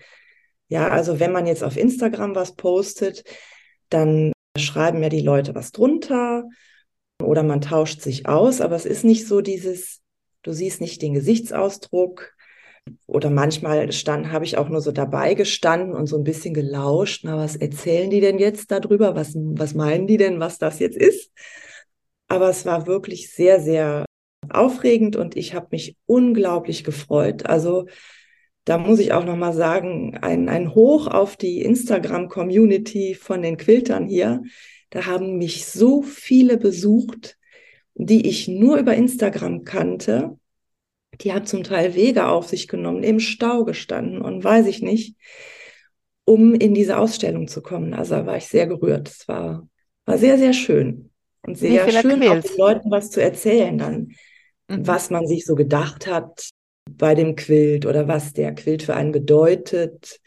Ja, 0.69 0.89
also 0.89 1.21
wenn 1.21 1.33
man 1.33 1.47
jetzt 1.47 1.63
auf 1.65 1.77
Instagram 1.77 2.35
was 2.35 2.57
postet, 2.57 3.25
dann 3.89 4.33
schreiben 4.59 5.03
ja 5.03 5.09
die 5.09 5.21
Leute 5.21 5.55
was 5.55 5.73
drunter 5.73 6.45
oder 7.23 7.43
man 7.43 7.61
tauscht 7.61 8.01
sich 8.01 8.29
aus, 8.29 8.61
aber 8.61 8.77
es 8.77 8.87
ist 8.87 9.05
nicht 9.05 9.27
so 9.27 9.41
dieses, 9.41 10.01
du 10.43 10.53
siehst 10.53 10.81
nicht 10.81 11.03
den 11.03 11.15
Gesichtsausdruck 11.15 12.35
oder 13.07 13.31
manchmal 13.31 13.89
habe 13.89 14.45
ich 14.45 14.57
auch 14.57 14.69
nur 14.69 14.81
so 14.81 14.93
dabei 14.93 15.35
gestanden 15.35 15.95
und 15.95 16.07
so 16.07 16.17
ein 16.17 16.25
bisschen 16.25 16.55
gelauscht, 16.55 17.23
na, 17.25 17.37
was 17.37 17.57
erzählen 17.57 18.11
die 18.11 18.21
denn 18.21 18.39
jetzt 18.39 18.71
darüber? 18.71 19.15
Was, 19.15 19.35
was 19.35 19.75
meinen 19.75 20.07
die 20.07 20.17
denn, 20.17 20.41
was 20.41 20.59
das 20.59 20.79
jetzt 20.79 20.97
ist? 20.97 21.31
Aber 22.29 22.49
es 22.49 22.67
war 22.67 22.87
wirklich 22.87 23.33
sehr, 23.33 23.61
sehr 23.61 24.05
aufregend 24.51 25.17
und 25.17 25.37
ich 25.37 25.55
habe 25.55 25.69
mich 25.73 25.97
unglaublich 26.07 26.85
gefreut. 26.85 27.47
Also 27.47 27.87
da 28.69 28.77
muss 28.77 28.99
ich 28.99 29.13
auch 29.15 29.25
nochmal 29.25 29.55
sagen, 29.55 30.19
ein, 30.21 30.51
ein 30.51 30.75
Hoch 30.75 31.07
auf 31.07 31.39
die 31.39 31.63
Instagram-Community 31.63 33.15
von 33.15 33.41
den 33.41 33.57
Quiltern 33.57 34.07
hier. 34.07 34.43
Da 34.91 35.07
haben 35.07 35.39
mich 35.39 35.65
so 35.65 36.03
viele 36.03 36.59
besucht, 36.59 37.39
die 37.95 38.29
ich 38.29 38.47
nur 38.47 38.77
über 38.77 38.95
Instagram 38.95 39.65
kannte. 39.65 40.39
Die 41.23 41.33
haben 41.33 41.47
zum 41.47 41.65
Teil 41.65 41.95
Wege 41.95 42.27
auf 42.27 42.49
sich 42.49 42.69
genommen, 42.69 43.03
im 43.05 43.21
Stau 43.21 43.65
gestanden 43.65 44.21
und 44.21 44.45
weiß 44.45 44.67
ich 44.67 44.83
nicht, 44.83 45.17
um 46.27 46.55
in 46.55 46.75
diese 46.75 46.99
Ausstellung 46.99 47.49
zu 47.49 47.63
kommen. 47.63 47.95
Also 47.95 48.17
da 48.17 48.27
war 48.27 48.37
ich 48.37 48.49
sehr 48.49 48.67
gerührt. 48.67 49.09
Es 49.09 49.27
war, 49.29 49.67
war 50.05 50.19
sehr, 50.19 50.37
sehr 50.37 50.53
schön. 50.53 51.11
Und 51.41 51.57
sehr 51.57 51.91
schön, 51.91 52.23
auch 52.23 52.41
den 52.43 52.57
Leuten 52.59 52.91
was 52.91 53.11
zu 53.11 53.23
erzählen 53.23 53.79
dann, 53.79 54.13
Mhm. 54.69 54.87
was 54.87 55.11
man 55.11 55.27
sich 55.27 55.45
so 55.45 55.55
gedacht 55.55 56.07
hat 56.07 56.51
bei 56.99 57.15
dem 57.15 57.37
Quilt 57.37 57.87
oder 57.87 58.09
was 58.09 58.33
der 58.33 58.55
Quilt 58.55 58.83
für 58.83 58.95
einen 58.95 59.13
bedeutet. 59.13 60.21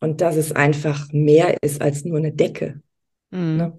Und 0.00 0.20
dass 0.20 0.36
es 0.36 0.52
einfach 0.52 1.12
mehr 1.12 1.56
ist 1.62 1.82
als 1.82 2.04
nur 2.04 2.18
eine 2.18 2.32
Decke. 2.32 2.80
Mhm. 3.30 3.56
Ne? 3.56 3.76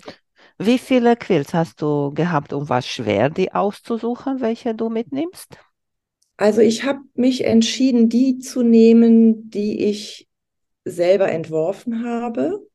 Wie 0.58 0.78
viele 0.78 1.16
Quilts 1.16 1.54
hast 1.54 1.82
du 1.82 2.12
gehabt 2.14 2.52
und 2.52 2.68
war 2.70 2.82
schwer, 2.82 3.30
die 3.30 3.54
auszusuchen, 3.54 4.42
welche 4.42 4.76
du 4.76 4.90
mitnimmst? 4.90 5.58
Also 6.36 6.62
ich 6.62 6.84
habe 6.84 7.00
mich 7.16 7.46
entschieden, 7.46 8.10
die 8.10 8.40
zu 8.40 8.62
nehmen, 8.62 9.50
die 9.50 9.86
ich 9.86 10.28
selber 10.86 11.30
entworfen 11.32 12.06
habe 12.06 12.66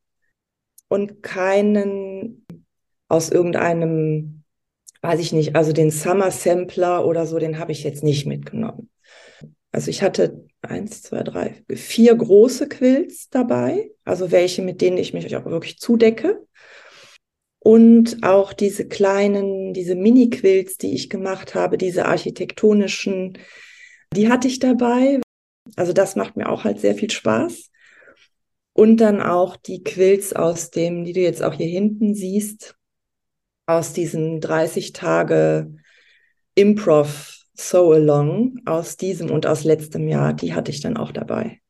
und 0.87 1.21
keinen 1.21 2.45
aus 3.07 3.29
irgendeinem, 3.29 4.43
weiß 5.05 5.19
ich 5.19 5.33
nicht, 5.33 5.55
also 5.55 5.71
den 5.71 5.91
Summer 5.91 6.31
Sampler 6.31 7.05
oder 7.05 7.25
so, 7.25 7.37
den 7.37 7.59
habe 7.59 7.71
ich 7.71 7.83
jetzt 7.83 8.03
nicht 8.03 8.25
mitgenommen. 8.25 8.89
Also 9.71 9.91
ich 9.91 10.01
hatte 10.01 10.45
eins, 10.61 11.01
zwei, 11.01 11.21
drei, 11.21 11.63
vier 11.69 12.15
große 12.15 12.67
Quilts 12.67 13.29
dabei, 13.29 13.91
also 14.03 14.31
welche, 14.31 14.61
mit 14.61 14.81
denen 14.81 14.97
ich 14.97 15.13
mich 15.13 15.35
auch 15.35 15.45
wirklich 15.45 15.79
zudecke. 15.79 16.45
Und 17.59 18.23
auch 18.23 18.53
diese 18.53 18.87
kleinen, 18.87 19.73
diese 19.73 19.95
Mini-Quilts, 19.95 20.77
die 20.77 20.93
ich 20.93 21.09
gemacht 21.09 21.55
habe, 21.55 21.77
diese 21.77 22.05
architektonischen, 22.05 23.37
die 24.13 24.29
hatte 24.29 24.47
ich 24.47 24.59
dabei. 24.59 25.19
Also 25.75 25.91
das 25.91 26.15
macht 26.15 26.37
mir 26.37 26.49
auch 26.49 26.63
halt 26.63 26.79
sehr 26.79 26.95
viel 26.95 27.11
Spaß. 27.11 27.71
Und 28.73 28.97
dann 28.97 29.21
auch 29.21 29.55
die 29.55 29.83
Quilts 29.83 30.33
aus 30.33 30.69
dem, 30.69 31.03
die 31.03 31.13
du 31.13 31.21
jetzt 31.21 31.43
auch 31.43 31.53
hier 31.53 31.67
hinten 31.67 32.13
siehst, 32.13 32.75
aus 33.65 33.93
diesen 33.93 34.41
30 34.41 34.93
Tage 34.93 35.73
Improv 36.55 37.37
So 37.53 37.91
Along, 37.93 38.59
aus 38.65 38.97
diesem 38.97 39.31
und 39.31 39.47
aus 39.47 39.63
letztem 39.63 40.07
Jahr, 40.07 40.33
die 40.33 40.53
hatte 40.53 40.71
ich 40.71 40.81
dann 40.81 40.97
auch 40.97 41.11
dabei. 41.11 41.61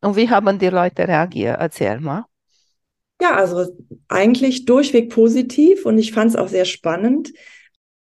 Und 0.00 0.16
wie 0.16 0.28
haben 0.30 0.58
die 0.58 0.68
Leute 0.68 1.06
reagiert? 1.06 1.56
Erzähl 1.58 2.00
mal. 2.00 2.24
Ja, 3.20 3.36
also 3.36 3.66
eigentlich 4.08 4.64
durchweg 4.64 5.10
positiv 5.10 5.86
und 5.86 5.98
ich 5.98 6.12
fand 6.12 6.30
es 6.30 6.36
auch 6.36 6.48
sehr 6.48 6.64
spannend, 6.64 7.32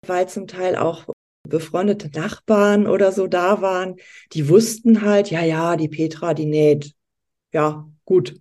weil 0.07 0.29
zum 0.29 0.47
Teil 0.47 0.77
auch 0.77 1.05
befreundete 1.49 2.09
Nachbarn 2.19 2.87
oder 2.87 3.13
so 3.13 3.27
da 3.27 3.61
waren, 3.61 3.97
die 4.33 4.49
wussten 4.49 5.03
halt, 5.03 5.31
ja, 5.31 5.43
ja, 5.45 5.77
die 5.77 5.89
Petra, 5.89 6.35
die 6.35 6.47
näht. 6.47 6.95
Ja, 7.53 7.89
gut. 8.05 8.41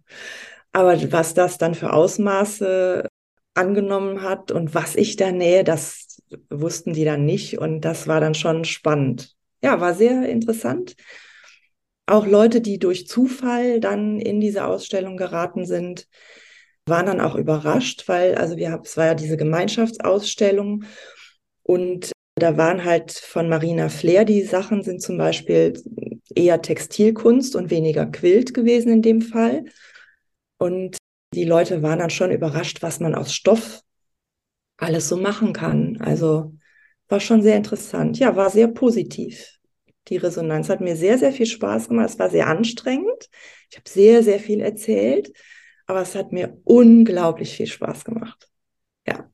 Aber 0.71 1.11
was 1.11 1.33
das 1.33 1.57
dann 1.57 1.75
für 1.75 1.93
Ausmaße 1.93 3.07
angenommen 3.53 4.21
hat 4.21 4.51
und 4.51 4.73
was 4.73 4.95
ich 4.95 5.15
da 5.15 5.31
nähe, 5.31 5.63
das 5.63 6.21
wussten 6.49 6.93
die 6.93 7.05
dann 7.05 7.25
nicht 7.25 7.57
und 7.59 7.81
das 7.81 8.07
war 8.07 8.19
dann 8.21 8.33
schon 8.33 8.63
spannend. 8.65 9.35
ja, 9.63 9.79
war 9.79 9.93
sehr 9.93 10.27
interessant. 10.29 10.95
Auch 12.05 12.25
Leute, 12.25 12.61
die 12.61 12.79
durch 12.79 13.07
Zufall 13.07 13.79
dann 13.79 14.19
in 14.19 14.39
diese 14.39 14.65
Ausstellung 14.65 15.17
geraten 15.17 15.65
sind, 15.65 16.07
waren 16.85 17.05
dann 17.05 17.21
auch 17.21 17.35
überrascht, 17.35 18.07
weil, 18.07 18.35
also 18.35 18.57
wir 18.57 18.71
haben, 18.71 18.83
es 18.83 18.97
war 18.97 19.07
ja 19.07 19.13
diese 19.13 19.37
Gemeinschaftsausstellung 19.37 20.83
und 21.63 22.11
da 22.35 22.57
waren 22.57 22.83
halt 22.83 23.11
von 23.11 23.49
Marina 23.49 23.89
Flair 23.89 24.25
die 24.25 24.41
Sachen 24.41 24.83
sind 24.83 25.01
zum 25.01 25.17
Beispiel 25.17 25.73
eher 26.33 26.61
Textilkunst 26.61 27.55
und 27.55 27.69
weniger 27.69 28.05
Quilt 28.07 28.53
gewesen 28.53 28.91
in 28.91 29.01
dem 29.01 29.21
Fall. 29.21 29.65
Und 30.57 30.97
die 31.33 31.45
Leute 31.45 31.81
waren 31.81 31.99
dann 31.99 32.09
schon 32.09 32.31
überrascht, 32.31 32.81
was 32.81 32.99
man 32.99 33.15
aus 33.15 33.33
Stoff 33.33 33.81
alles 34.77 35.07
so 35.07 35.17
machen 35.17 35.53
kann. 35.53 35.97
Also 36.01 36.53
war 37.07 37.19
schon 37.19 37.41
sehr 37.41 37.55
interessant. 37.55 38.19
Ja, 38.19 38.35
war 38.35 38.49
sehr 38.49 38.67
positiv. 38.67 39.59
Die 40.07 40.17
Resonanz 40.17 40.69
hat 40.69 40.81
mir 40.81 40.95
sehr, 40.95 41.17
sehr 41.17 41.31
viel 41.31 41.45
Spaß 41.45 41.89
gemacht. 41.89 42.09
Es 42.09 42.19
war 42.19 42.29
sehr 42.29 42.47
anstrengend. 42.47 43.29
Ich 43.69 43.77
habe 43.77 43.89
sehr, 43.89 44.23
sehr 44.23 44.39
viel 44.39 44.59
erzählt, 44.59 45.31
aber 45.85 46.01
es 46.01 46.15
hat 46.15 46.31
mir 46.31 46.59
unglaublich 46.63 47.55
viel 47.55 47.67
Spaß 47.67 48.03
gemacht. 48.03 48.49
Ja. 49.07 49.29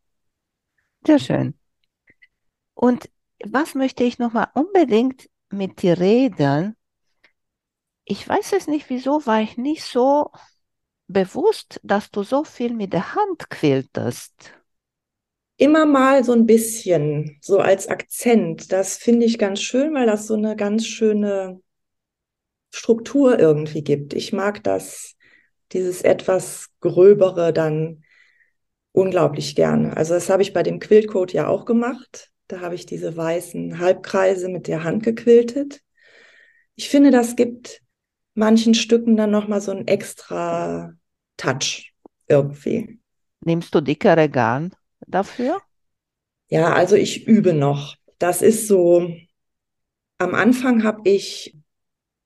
Sehr 1.06 1.20
schön. 1.20 1.58
Und 2.74 3.10
was 3.44 3.76
möchte 3.76 4.04
ich 4.04 4.20
nochmal 4.20 4.50
unbedingt 4.54 5.30
mit 5.50 5.82
dir 5.82 6.00
reden? 6.00 6.76
Ich 8.04 8.28
weiß 8.28 8.54
es 8.54 8.68
nicht, 8.68 8.90
wieso 8.90 9.26
war 9.26 9.42
ich 9.42 9.58
nicht 9.58 9.84
so 9.84 10.32
bewusst, 11.08 11.80
dass 11.84 12.12
du 12.12 12.24
so 12.24 12.44
viel 12.44 12.74
mit 12.74 12.94
der 12.94 13.16
Hand 13.16 13.50
quiltest. 13.50 14.54
Immer 15.58 15.86
mal 15.86 16.24
so 16.24 16.34
ein 16.34 16.46
bisschen, 16.46 17.40
so 17.42 17.60
als 17.60 17.88
Akzent. 17.88 18.72
Das 18.72 18.98
finde 18.98 19.26
ich 19.26 19.40
ganz 19.40 19.62
schön, 19.62 19.94
weil 19.94 20.06
das 20.06 20.28
so 20.28 20.36
eine 20.36 20.56
ganz 20.56 20.86
schöne 20.86 21.60
Struktur 22.72 23.40
irgendwie 23.40 23.84
gibt. 23.84 24.14
Ich 24.14 24.34
mag 24.34 24.64
das, 24.64 25.16
dieses 25.72 26.04
etwas 26.04 26.70
gröbere 26.80 27.54
dann 27.54 28.04
unglaublich 28.92 29.56
gerne. 29.56 29.96
Also 29.98 30.14
das 30.14 30.30
habe 30.30 30.42
ich 30.42 30.54
bei 30.54 30.64
dem 30.64 30.80
Quiltcode 30.80 31.34
ja 31.34 31.48
auch 31.48 31.66
gemacht. 31.66 32.32
Da 32.48 32.62
habe 32.62 32.76
ich 32.76 32.86
diese 32.86 33.18
weißen 33.18 33.80
Halbkreise 33.80 34.50
mit 34.50 34.68
der 34.68 34.84
Hand 34.84 35.04
gequiltet. 35.04 35.82
Ich 36.76 36.90
finde, 36.90 37.12
das 37.12 37.36
gibt 37.36 37.82
manchen 38.38 38.74
Stücken 38.74 39.18
dann 39.18 39.32
nochmal 39.32 39.62
so 39.62 39.72
einen 39.72 39.88
extra 39.88 40.94
Touch 41.38 41.94
irgendwie. 42.28 43.00
Nimmst 43.42 43.74
du 43.74 43.82
dickere 43.82 44.30
Garn 44.30 44.72
dafür? 45.06 45.62
Ja, 46.50 46.74
also 46.74 46.96
ich 46.96 47.28
übe 47.28 47.54
noch. 47.54 47.96
Das 48.20 48.42
ist 48.42 48.68
so, 48.68 49.12
am 50.18 50.34
Anfang 50.34 50.84
habe 50.84 51.02
ich 51.10 51.58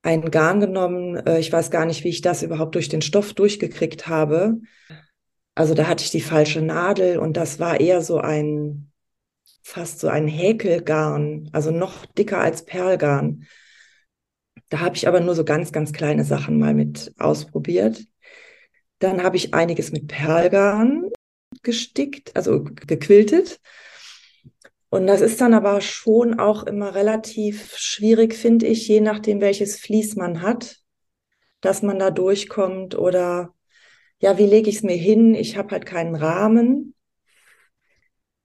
ein 0.04 0.32
Garn 0.32 0.60
genommen. 0.60 1.16
Äh, 1.18 1.40
ich 1.40 1.52
weiß 1.52 1.72
gar 1.72 1.86
nicht, 1.86 2.04
wie 2.04 2.10
ich 2.10 2.22
das 2.22 2.44
überhaupt 2.44 2.76
durch 2.76 2.90
den 2.90 3.02
Stoff 3.02 3.34
durchgekriegt 3.34 4.08
habe. 4.08 4.60
Also 5.56 5.74
da 5.74 5.88
hatte 5.88 6.04
ich 6.04 6.12
die 6.12 6.22
falsche 6.22 6.62
Nadel 6.62 7.20
und 7.20 7.38
das 7.38 7.60
war 7.60 7.80
eher 7.80 8.02
so 8.02 8.18
ein 8.18 8.92
fast 9.64 10.00
so 10.00 10.08
ein 10.08 10.28
Häkelgarn, 10.28 11.50
also 11.52 11.72
noch 11.72 12.06
dicker 12.06 12.40
als 12.40 12.66
Perlgarn. 12.66 13.46
Da 14.72 14.80
habe 14.80 14.96
ich 14.96 15.06
aber 15.06 15.20
nur 15.20 15.36
so 15.36 15.44
ganz, 15.44 15.74
ganz 15.74 15.92
kleine 15.92 16.24
Sachen 16.24 16.58
mal 16.58 16.74
mit 16.74 17.14
ausprobiert. 17.20 18.06
Dann 19.00 19.22
habe 19.22 19.36
ich 19.36 19.54
einiges 19.54 19.92
mit 19.92 20.08
Perlgarn 20.08 21.10
gestickt, 21.62 22.34
also 22.38 22.64
gequiltet. 22.64 23.60
Und 24.90 25.08
das 25.08 25.20
ist 25.20 25.42
dann 25.42 25.54
aber 25.54 25.82
schon 25.82 26.40
auch 26.40 26.64
immer 26.64 26.96
relativ 26.96 27.76
schwierig, 27.76 28.34
finde 28.34 28.66
ich, 28.66 28.88
je 28.88 29.02
nachdem, 29.02 29.42
welches 29.42 29.78
Vlies 29.78 30.16
man 30.16 30.42
hat, 30.42 30.78
dass 31.60 31.82
man 31.82 32.00
da 32.00 32.10
durchkommt 32.10 32.96
oder 32.96 33.54
ja, 34.20 34.38
wie 34.38 34.46
lege 34.46 34.70
ich 34.70 34.78
es 34.78 34.84
mir 34.84 34.96
hin? 34.96 35.36
Ich 35.36 35.58
habe 35.58 35.72
halt 35.72 35.86
keinen 35.86 36.16
Rahmen 36.16 36.94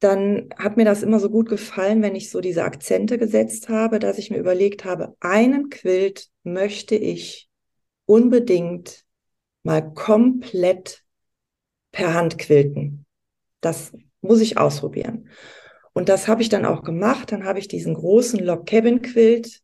dann 0.07 0.51
hat 0.57 0.77
mir 0.77 0.85
das 0.85 1.03
immer 1.03 1.19
so 1.19 1.29
gut 1.29 1.49
gefallen, 1.49 2.01
wenn 2.01 2.14
ich 2.14 2.31
so 2.31 2.40
diese 2.40 2.62
Akzente 2.62 3.19
gesetzt 3.19 3.69
habe, 3.69 3.99
dass 3.99 4.19
ich 4.19 4.31
mir 4.31 4.38
überlegt 4.38 4.85
habe, 4.85 5.16
einen 5.19 5.69
Quilt 5.69 6.29
möchte 6.45 6.95
ich 6.95 7.51
unbedingt 8.05 9.05
mal 9.64 9.83
komplett 9.83 11.03
per 11.90 12.14
Hand 12.14 12.38
quilten. 12.38 13.05
Das 13.61 13.92
muss 14.21 14.40
ich 14.40 14.59
ausprobieren. 14.59 15.29
Und 15.92 16.09
das 16.09 16.29
habe 16.29 16.40
ich 16.40 16.49
dann 16.49 16.66
auch 16.66 16.85
gemacht. 16.85 17.33
Dann 17.33 17.45
habe 17.45 17.59
ich 17.59 17.66
diesen 17.66 17.95
großen 17.95 18.38
Log 18.38 18.64
Cabin 18.66 19.03
Quilt 19.03 19.61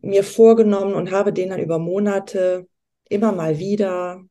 mir 0.00 0.24
vorgenommen 0.24 0.94
und 0.94 1.10
habe 1.10 1.32
den 1.34 1.50
dann 1.50 1.60
über 1.60 1.78
Monate 1.78 2.66
immer 3.10 3.32
mal 3.32 3.58
wieder 3.58 4.24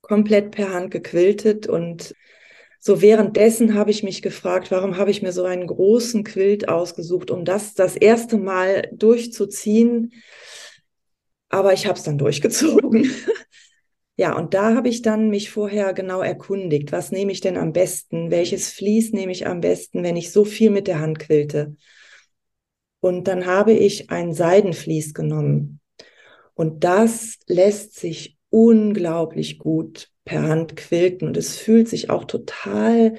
komplett 0.00 0.50
per 0.52 0.72
Hand 0.72 0.92
gequiltet 0.92 1.66
und 1.66 2.14
so 2.86 3.02
währenddessen 3.02 3.74
habe 3.74 3.90
ich 3.90 4.04
mich 4.04 4.22
gefragt, 4.22 4.70
warum 4.70 4.96
habe 4.96 5.10
ich 5.10 5.20
mir 5.20 5.32
so 5.32 5.42
einen 5.42 5.66
großen 5.66 6.22
Quilt 6.22 6.68
ausgesucht, 6.68 7.32
um 7.32 7.44
das 7.44 7.74
das 7.74 7.96
erste 7.96 8.38
Mal 8.38 8.88
durchzuziehen. 8.92 10.12
Aber 11.48 11.72
ich 11.72 11.88
habe 11.88 11.98
es 11.98 12.04
dann 12.04 12.16
durchgezogen. 12.16 13.10
ja, 14.16 14.36
und 14.36 14.54
da 14.54 14.76
habe 14.76 14.88
ich 14.88 15.02
dann 15.02 15.30
mich 15.30 15.50
vorher 15.50 15.94
genau 15.94 16.20
erkundigt, 16.20 16.92
was 16.92 17.10
nehme 17.10 17.32
ich 17.32 17.40
denn 17.40 17.56
am 17.56 17.72
besten, 17.72 18.30
welches 18.30 18.70
Vlies 18.70 19.12
nehme 19.12 19.32
ich 19.32 19.48
am 19.48 19.60
besten, 19.60 20.04
wenn 20.04 20.14
ich 20.14 20.30
so 20.30 20.44
viel 20.44 20.70
mit 20.70 20.86
der 20.86 21.00
Hand 21.00 21.18
quilte. 21.18 21.74
Und 23.00 23.26
dann 23.26 23.46
habe 23.46 23.72
ich 23.72 24.10
ein 24.10 24.32
Seidenvlies 24.32 25.12
genommen. 25.12 25.80
Und 26.54 26.84
das 26.84 27.40
lässt 27.48 27.96
sich 27.98 28.38
unglaublich 28.50 29.58
gut 29.58 30.08
per 30.26 30.42
Hand 30.42 30.76
quilten 30.76 31.28
und 31.28 31.36
es 31.38 31.56
fühlt 31.56 31.88
sich 31.88 32.10
auch 32.10 32.24
total 32.24 33.18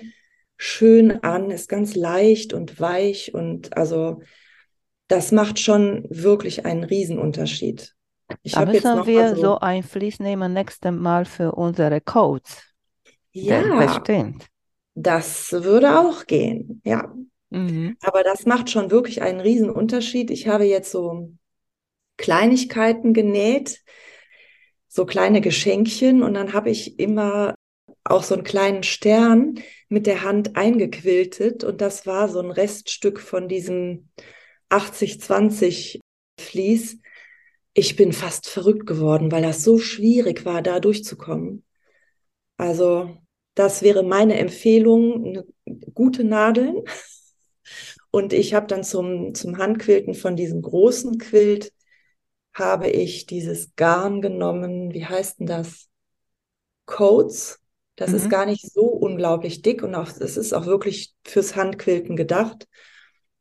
schön 0.58 1.24
an, 1.24 1.50
ist 1.50 1.70
ganz 1.70 1.96
leicht 1.96 2.54
und 2.54 2.80
weich 2.80 3.34
und 3.34 3.76
also 3.76 4.22
das 5.08 5.32
macht 5.32 5.58
schon 5.58 6.06
wirklich 6.10 6.66
einen 6.66 6.84
Riesenunterschied. 6.84 7.96
Ich 8.44 8.52
da 8.52 8.66
müssen 8.66 9.06
wir 9.06 9.36
so, 9.36 9.42
so 9.42 9.60
ein 9.60 9.84
Vlies 9.84 10.20
nehmen 10.20 10.54
nächstes 10.54 10.92
Mal 10.92 11.24
für 11.24 11.54
unsere 11.54 12.02
Codes. 12.02 12.62
Ja, 13.32 13.62
bestimmt. 13.78 14.46
Das 14.94 15.54
würde 15.54 16.00
auch 16.00 16.26
gehen, 16.26 16.82
ja. 16.84 17.14
Mhm. 17.50 17.96
Aber 18.02 18.24
das 18.24 18.46
macht 18.46 18.70
schon 18.70 18.92
wirklich 18.92 19.22
einen 19.22 19.40
Riesenunterschied. 19.40 20.30
Ich 20.30 20.48
habe 20.50 20.66
jetzt 20.66 20.92
so 20.92 21.32
Kleinigkeiten 22.18 23.14
genäht, 23.14 23.82
so 24.98 25.06
kleine 25.06 25.42
Geschenkchen 25.42 26.24
und 26.24 26.34
dann 26.34 26.54
habe 26.54 26.72
ich 26.72 27.00
immer 27.00 27.54
auch 28.04 28.24
so 28.24 28.34
einen 28.34 28.44
kleinen 28.44 28.82
Stern 28.82 29.60
mit 29.90 30.08
der 30.08 30.24
Hand 30.24 30.56
eingequiltet 30.56 31.64
und 31.64 31.82
das 31.82 32.08
war 32.08 32.30
so 32.30 32.40
ein 32.40 32.50
Reststück 32.50 33.20
von 33.20 33.48
diesem 33.48 34.10
80-20 34.72 36.00
Vlies. 36.40 36.98
Ich 37.76 37.96
bin 37.96 38.12
fast 38.12 38.50
verrückt 38.50 38.88
geworden, 38.88 39.32
weil 39.32 39.44
das 39.44 39.64
so 39.64 39.78
schwierig 39.78 40.46
war, 40.46 40.64
da 40.64 40.80
durchzukommen. 40.80 41.64
Also 42.58 43.16
das 43.54 43.84
wäre 43.84 44.02
meine 44.02 44.40
Empfehlung, 44.40 45.44
gute 45.94 46.24
Nadeln. 46.24 46.82
Und 48.10 48.34
ich 48.34 48.56
habe 48.56 48.66
dann 48.66 48.84
zum, 48.84 49.36
zum 49.36 49.60
Handquilten 49.60 50.16
von 50.16 50.36
diesem 50.36 50.64
großen 50.64 51.20
Quilt 51.20 51.72
habe 52.58 52.90
ich 52.90 53.26
dieses 53.26 53.76
Garn 53.76 54.22
genommen, 54.22 54.94
wie 54.94 55.06
heißt 55.06 55.40
denn 55.40 55.48
das? 55.48 55.88
Coats. 56.86 57.60
Das 57.96 58.12
mhm. 58.12 58.16
ist 58.16 58.30
gar 58.30 58.46
nicht 58.46 58.72
so 58.72 58.86
unglaublich 58.86 59.62
dick 59.62 59.84
und 59.84 59.96
auch, 59.96 60.08
es 60.08 60.38
ist 60.38 60.54
auch 60.54 60.66
wirklich 60.66 61.14
fürs 61.24 61.56
Handquilten 61.56 62.16
gedacht. 62.16 62.68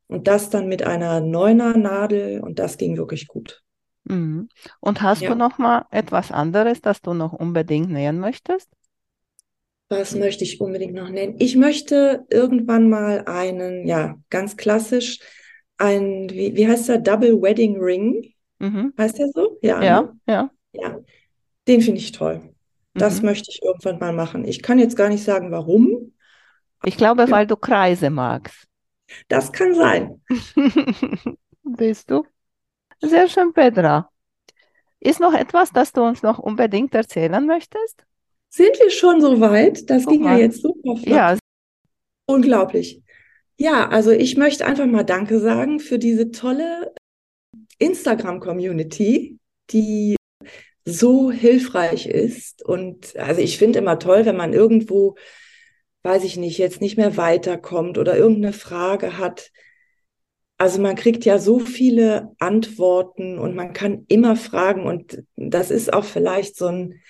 Und 0.08 0.28
das 0.28 0.50
dann 0.50 0.68
mit 0.68 0.84
einer 0.84 1.20
Neuner 1.20 1.76
Nadel 1.76 2.40
und 2.40 2.58
das 2.58 2.76
ging 2.78 2.96
wirklich 2.96 3.26
gut. 3.26 3.62
Mhm. 4.04 4.48
Und 4.80 5.02
hast 5.02 5.22
ja. 5.22 5.30
du 5.30 5.34
noch 5.34 5.58
mal 5.58 5.86
etwas 5.90 6.30
anderes, 6.30 6.80
das 6.80 7.02
du 7.02 7.12
noch 7.12 7.32
unbedingt 7.32 7.90
nähen 7.90 8.20
möchtest? 8.20 8.68
Was 9.88 10.14
möchte 10.14 10.44
ich 10.44 10.60
unbedingt 10.60 10.94
noch 10.94 11.08
nennen? 11.08 11.36
Ich 11.38 11.56
möchte 11.56 12.24
irgendwann 12.30 12.88
mal 12.88 13.24
einen, 13.26 13.86
ja, 13.86 14.16
ganz 14.30 14.56
klassisch, 14.56 15.20
ein, 15.76 16.28
wie, 16.30 16.56
wie 16.56 16.66
heißt 16.66 16.88
der, 16.88 16.98
Double 16.98 17.40
Wedding 17.40 17.78
Ring 17.78 18.32
Mhm. 18.58 18.92
Heißt 18.98 19.18
der 19.18 19.28
so? 19.28 19.58
Ja. 19.62 19.82
Ja, 19.82 20.02
ne? 20.02 20.18
ja. 20.26 20.50
ja. 20.72 20.98
Den 21.68 21.80
finde 21.80 22.00
ich 22.00 22.12
toll. 22.12 22.54
Das 22.94 23.20
mhm. 23.20 23.26
möchte 23.26 23.50
ich 23.50 23.62
irgendwann 23.62 23.98
mal 23.98 24.12
machen. 24.12 24.44
Ich 24.44 24.62
kann 24.62 24.78
jetzt 24.78 24.96
gar 24.96 25.08
nicht 25.08 25.24
sagen, 25.24 25.50
warum. 25.50 26.14
Ich 26.84 26.96
glaube, 26.96 27.30
weil 27.30 27.46
du 27.46 27.56
Kreise 27.56 28.10
magst. 28.10 28.66
Das 29.28 29.52
kann 29.52 29.74
sein. 29.74 30.20
Siehst 31.78 32.10
du? 32.10 32.24
Sehr 33.00 33.28
schön, 33.28 33.52
Petra. 33.52 34.10
Ist 35.00 35.20
noch 35.20 35.34
etwas, 35.34 35.70
das 35.72 35.92
du 35.92 36.02
uns 36.02 36.22
noch 36.22 36.38
unbedingt 36.38 36.94
erzählen 36.94 37.44
möchtest? 37.44 38.04
Sind 38.48 38.78
wir 38.80 38.90
schon 38.90 39.20
so 39.20 39.40
weit? 39.40 39.88
Das 39.90 40.04
Guck 40.04 40.14
ging 40.14 40.22
mal. 40.22 40.38
ja 40.38 40.46
jetzt 40.46 40.62
super 40.62 40.96
flott. 40.96 41.06
Ja. 41.06 41.36
Unglaublich. 42.26 43.02
Ja, 43.58 43.88
also 43.88 44.10
ich 44.10 44.36
möchte 44.36 44.66
einfach 44.66 44.86
mal 44.86 45.04
Danke 45.04 45.38
sagen 45.40 45.80
für 45.80 45.98
diese 45.98 46.30
tolle 46.30 46.94
Instagram-Community, 47.78 49.38
die 49.70 50.16
so 50.84 51.30
hilfreich 51.30 52.06
ist. 52.06 52.62
Und 52.64 53.16
also 53.16 53.40
ich 53.40 53.58
finde 53.58 53.80
immer 53.80 53.98
toll, 53.98 54.24
wenn 54.24 54.36
man 54.36 54.52
irgendwo, 54.52 55.16
weiß 56.04 56.24
ich 56.24 56.36
nicht, 56.36 56.58
jetzt 56.58 56.80
nicht 56.80 56.96
mehr 56.96 57.16
weiterkommt 57.16 57.98
oder 57.98 58.16
irgendeine 58.16 58.52
Frage 58.52 59.18
hat. 59.18 59.50
Also 60.58 60.80
man 60.80 60.96
kriegt 60.96 61.24
ja 61.24 61.38
so 61.38 61.58
viele 61.58 62.32
Antworten 62.38 63.38
und 63.38 63.54
man 63.54 63.72
kann 63.74 64.04
immer 64.08 64.36
fragen 64.36 64.86
und 64.86 65.22
das 65.36 65.70
ist 65.70 65.92
auch 65.92 66.04
vielleicht 66.04 66.56
so 66.56 66.66
ein, 66.66 67.02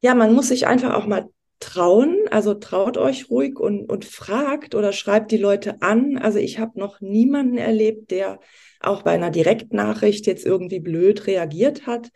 ja, 0.00 0.14
man 0.14 0.32
muss 0.32 0.48
sich 0.48 0.66
einfach 0.66 0.94
auch 0.94 1.06
mal 1.06 1.28
trauen. 1.60 2.28
Also 2.30 2.54
traut 2.54 2.98
euch 2.98 3.30
ruhig 3.30 3.58
und, 3.58 3.90
und 3.90 4.04
fragt 4.04 4.74
oder 4.74 4.92
schreibt 4.92 5.32
die 5.32 5.38
Leute 5.38 5.80
an. 5.82 6.18
Also 6.18 6.38
ich 6.38 6.58
habe 6.58 6.78
noch 6.78 7.00
niemanden 7.00 7.58
erlebt, 7.58 8.10
der 8.10 8.38
auch 8.86 9.02
bei 9.02 9.12
einer 9.12 9.30
Direktnachricht 9.30 10.26
jetzt 10.26 10.46
irgendwie 10.46 10.80
blöd 10.80 11.26
reagiert 11.26 11.86
hat. 11.86 12.10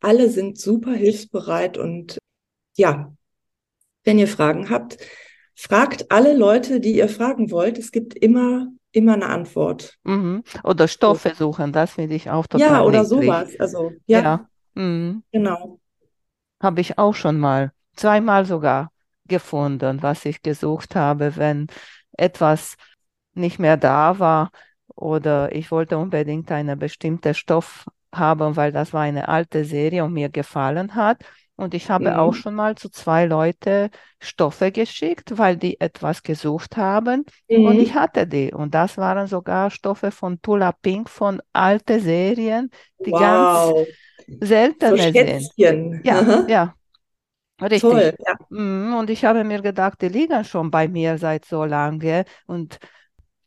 Alle 0.00 0.28
sind 0.30 0.58
super 0.58 0.92
hilfsbereit 0.92 1.78
und 1.78 2.18
ja, 2.76 3.12
wenn 4.04 4.18
ihr 4.18 4.28
Fragen 4.28 4.70
habt, 4.70 4.98
fragt 5.54 6.10
alle 6.10 6.34
Leute, 6.36 6.80
die 6.80 6.96
ihr 6.96 7.08
fragen 7.08 7.50
wollt. 7.50 7.78
Es 7.78 7.92
gibt 7.92 8.14
immer, 8.14 8.68
immer 8.92 9.14
eine 9.14 9.26
Antwort. 9.26 9.98
Mhm. 10.04 10.42
Oder 10.64 10.88
Stoffe 10.88 11.34
suchen, 11.36 11.72
das 11.72 11.92
finde 11.92 12.14
ich 12.14 12.30
auch 12.30 12.46
total 12.46 12.68
Ja, 12.68 12.82
oder 12.82 13.02
niedlich. 13.02 13.08
sowas. 13.08 13.60
Also, 13.60 13.92
ja, 14.06 14.22
Ja, 14.22 14.48
mhm. 14.74 15.22
genau. 15.32 15.80
Habe 16.62 16.80
ich 16.80 16.98
auch 16.98 17.14
schon 17.14 17.38
mal, 17.38 17.72
zweimal 17.96 18.44
sogar 18.46 18.90
gefunden, 19.26 20.02
was 20.02 20.24
ich 20.24 20.42
gesucht 20.42 20.94
habe, 20.96 21.36
wenn 21.36 21.68
etwas 22.12 22.76
nicht 23.34 23.58
mehr 23.58 23.76
da 23.76 24.18
war 24.18 24.50
oder 24.96 25.52
ich 25.54 25.70
wollte 25.70 25.98
unbedingt 25.98 26.50
einen 26.52 26.78
bestimmten 26.78 27.34
Stoff 27.34 27.86
haben, 28.14 28.56
weil 28.56 28.72
das 28.72 28.92
war 28.92 29.02
eine 29.02 29.28
alte 29.28 29.64
Serie 29.64 30.04
und 30.04 30.12
mir 30.12 30.28
gefallen 30.28 30.94
hat. 30.94 31.22
Und 31.56 31.74
ich 31.74 31.90
habe 31.90 32.18
auch 32.18 32.32
Mhm. 32.32 32.34
schon 32.34 32.54
mal 32.54 32.74
zu 32.76 32.88
zwei 32.90 33.26
Leute 33.26 33.90
Stoffe 34.20 34.72
geschickt, 34.72 35.36
weil 35.38 35.56
die 35.56 35.80
etwas 35.80 36.22
gesucht 36.22 36.76
haben 36.76 37.24
und 37.60 37.80
ich 37.82 37.94
Mhm. 37.94 37.94
hatte 37.94 38.26
die. 38.26 38.52
Und 38.52 38.74
das 38.74 38.96
waren 38.96 39.26
sogar 39.26 39.70
Stoffe 39.70 40.10
von 40.10 40.40
Tula 40.42 40.72
Pink 40.72 41.08
von 41.10 41.42
alten 41.52 42.00
Serien, 42.00 42.70
die 43.04 43.14
ganz 43.14 43.74
Wow. 43.74 43.86
So 44.82 44.96
seltene 44.96 45.12
sind. 45.12 45.52
Schätzchen. 45.58 46.02
Ja, 46.02 46.18
Aha. 46.18 46.46
ja, 46.46 46.76
richtig. 47.62 47.88
Toll. 47.88 48.16
Ja. 48.18 48.34
Mm, 48.50 48.94
Und 48.94 49.10
ich 49.10 49.24
habe 49.24 49.44
mir 49.44 49.62
gedacht, 49.62 50.00
die 50.02 50.08
liegen 50.08 50.44
schon 50.44 50.70
bei 50.70 50.88
mir 50.88 51.18
seit 51.18 51.44
so 51.44 51.64
lange 51.64 52.24
und 52.46 52.78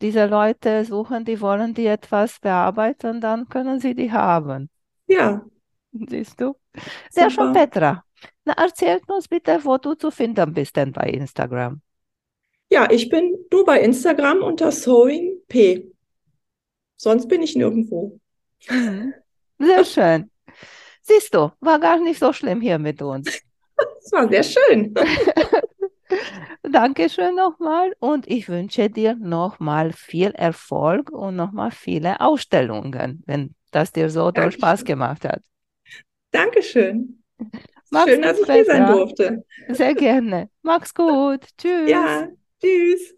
diese 0.04 0.28
Leute 0.28 0.86
suchen, 0.86 1.26
die 1.26 1.42
wollen 1.42 1.74
die 1.74 1.88
etwas 1.88 2.40
bearbeiten, 2.40 3.22
dann 3.22 3.48
können 3.50 3.80
sie 3.80 3.96
die 3.96 4.12
haben. 4.12 4.70
ja, 5.08 5.42
Siehst 6.10 6.42
du? 6.42 6.56
Sehr 7.10 7.30
schön. 7.30 7.54
Petra. 7.54 8.04
Na, 8.46 8.54
erzählt 8.54 9.04
uns 9.08 9.28
bitte, 9.28 9.60
wo 9.64 9.78
du 9.78 9.94
zu 9.94 10.12
finden 10.12 10.54
bist 10.54 10.76
denn 10.76 10.92
bei 10.92 11.08
Instagram. 11.10 11.82
Ja, 12.72 12.90
ich 12.90 13.10
bin 13.10 13.36
nur 13.52 13.64
bei 13.64 13.80
Instagram 13.82 14.42
unter 14.42 14.72
Sewing 14.72 15.38
P. 15.48 15.92
Sonst 16.98 17.28
bin 17.28 17.44
ich 17.44 17.56
nirgendwo. 17.56 18.20
Sehr 19.60 19.86
schön. 19.86 20.32
Siehst 21.02 21.34
du, 21.34 21.52
war 21.60 21.80
gar 21.80 22.00
nicht 22.00 22.20
so 22.20 22.34
schlimm 22.34 22.62
hier 22.62 22.80
mit 22.80 23.02
uns. 23.02 23.42
Das 23.76 24.12
war 24.12 24.30
sehr 24.30 24.44
schön. 24.44 24.94
Dankeschön 26.64 27.36
nochmal 27.36 27.94
und 28.00 28.28
ich 28.30 28.50
wünsche 28.50 28.90
dir 28.90 29.16
nochmal 29.16 29.92
viel 29.92 30.32
Erfolg 30.32 31.12
und 31.12 31.36
nochmal 31.36 31.72
viele 31.72 32.22
Ausstellungen, 32.22 33.24
wenn 33.26 33.56
das 33.72 33.92
dir 33.92 34.10
so 34.10 34.32
doll 34.32 34.52
Spaß 34.52 34.80
Dankeschön. 34.80 34.86
gemacht 34.86 35.26
hat. 35.26 35.42
Dankeschön. 36.32 37.24
Mach's 37.92 38.10
Schön, 38.10 38.22
dass 38.22 38.40
ich 38.40 38.52
hier 38.52 38.66
sein 38.66 38.88
durfte. 38.88 39.46
Sehr 39.70 39.94
gerne. 39.94 40.50
Mach's 40.62 40.94
gut. 40.94 41.42
Tschüss. 41.58 41.90
Ja, 41.90 42.28
tschüss. 42.62 43.16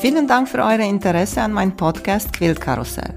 Vielen 0.00 0.28
Dank 0.28 0.48
für 0.48 0.58
euer 0.58 0.80
Interesse 0.80 1.40
an 1.40 1.52
meinem 1.52 1.74
Podcast 1.74 2.30
Quiltkarussell. 2.34 3.16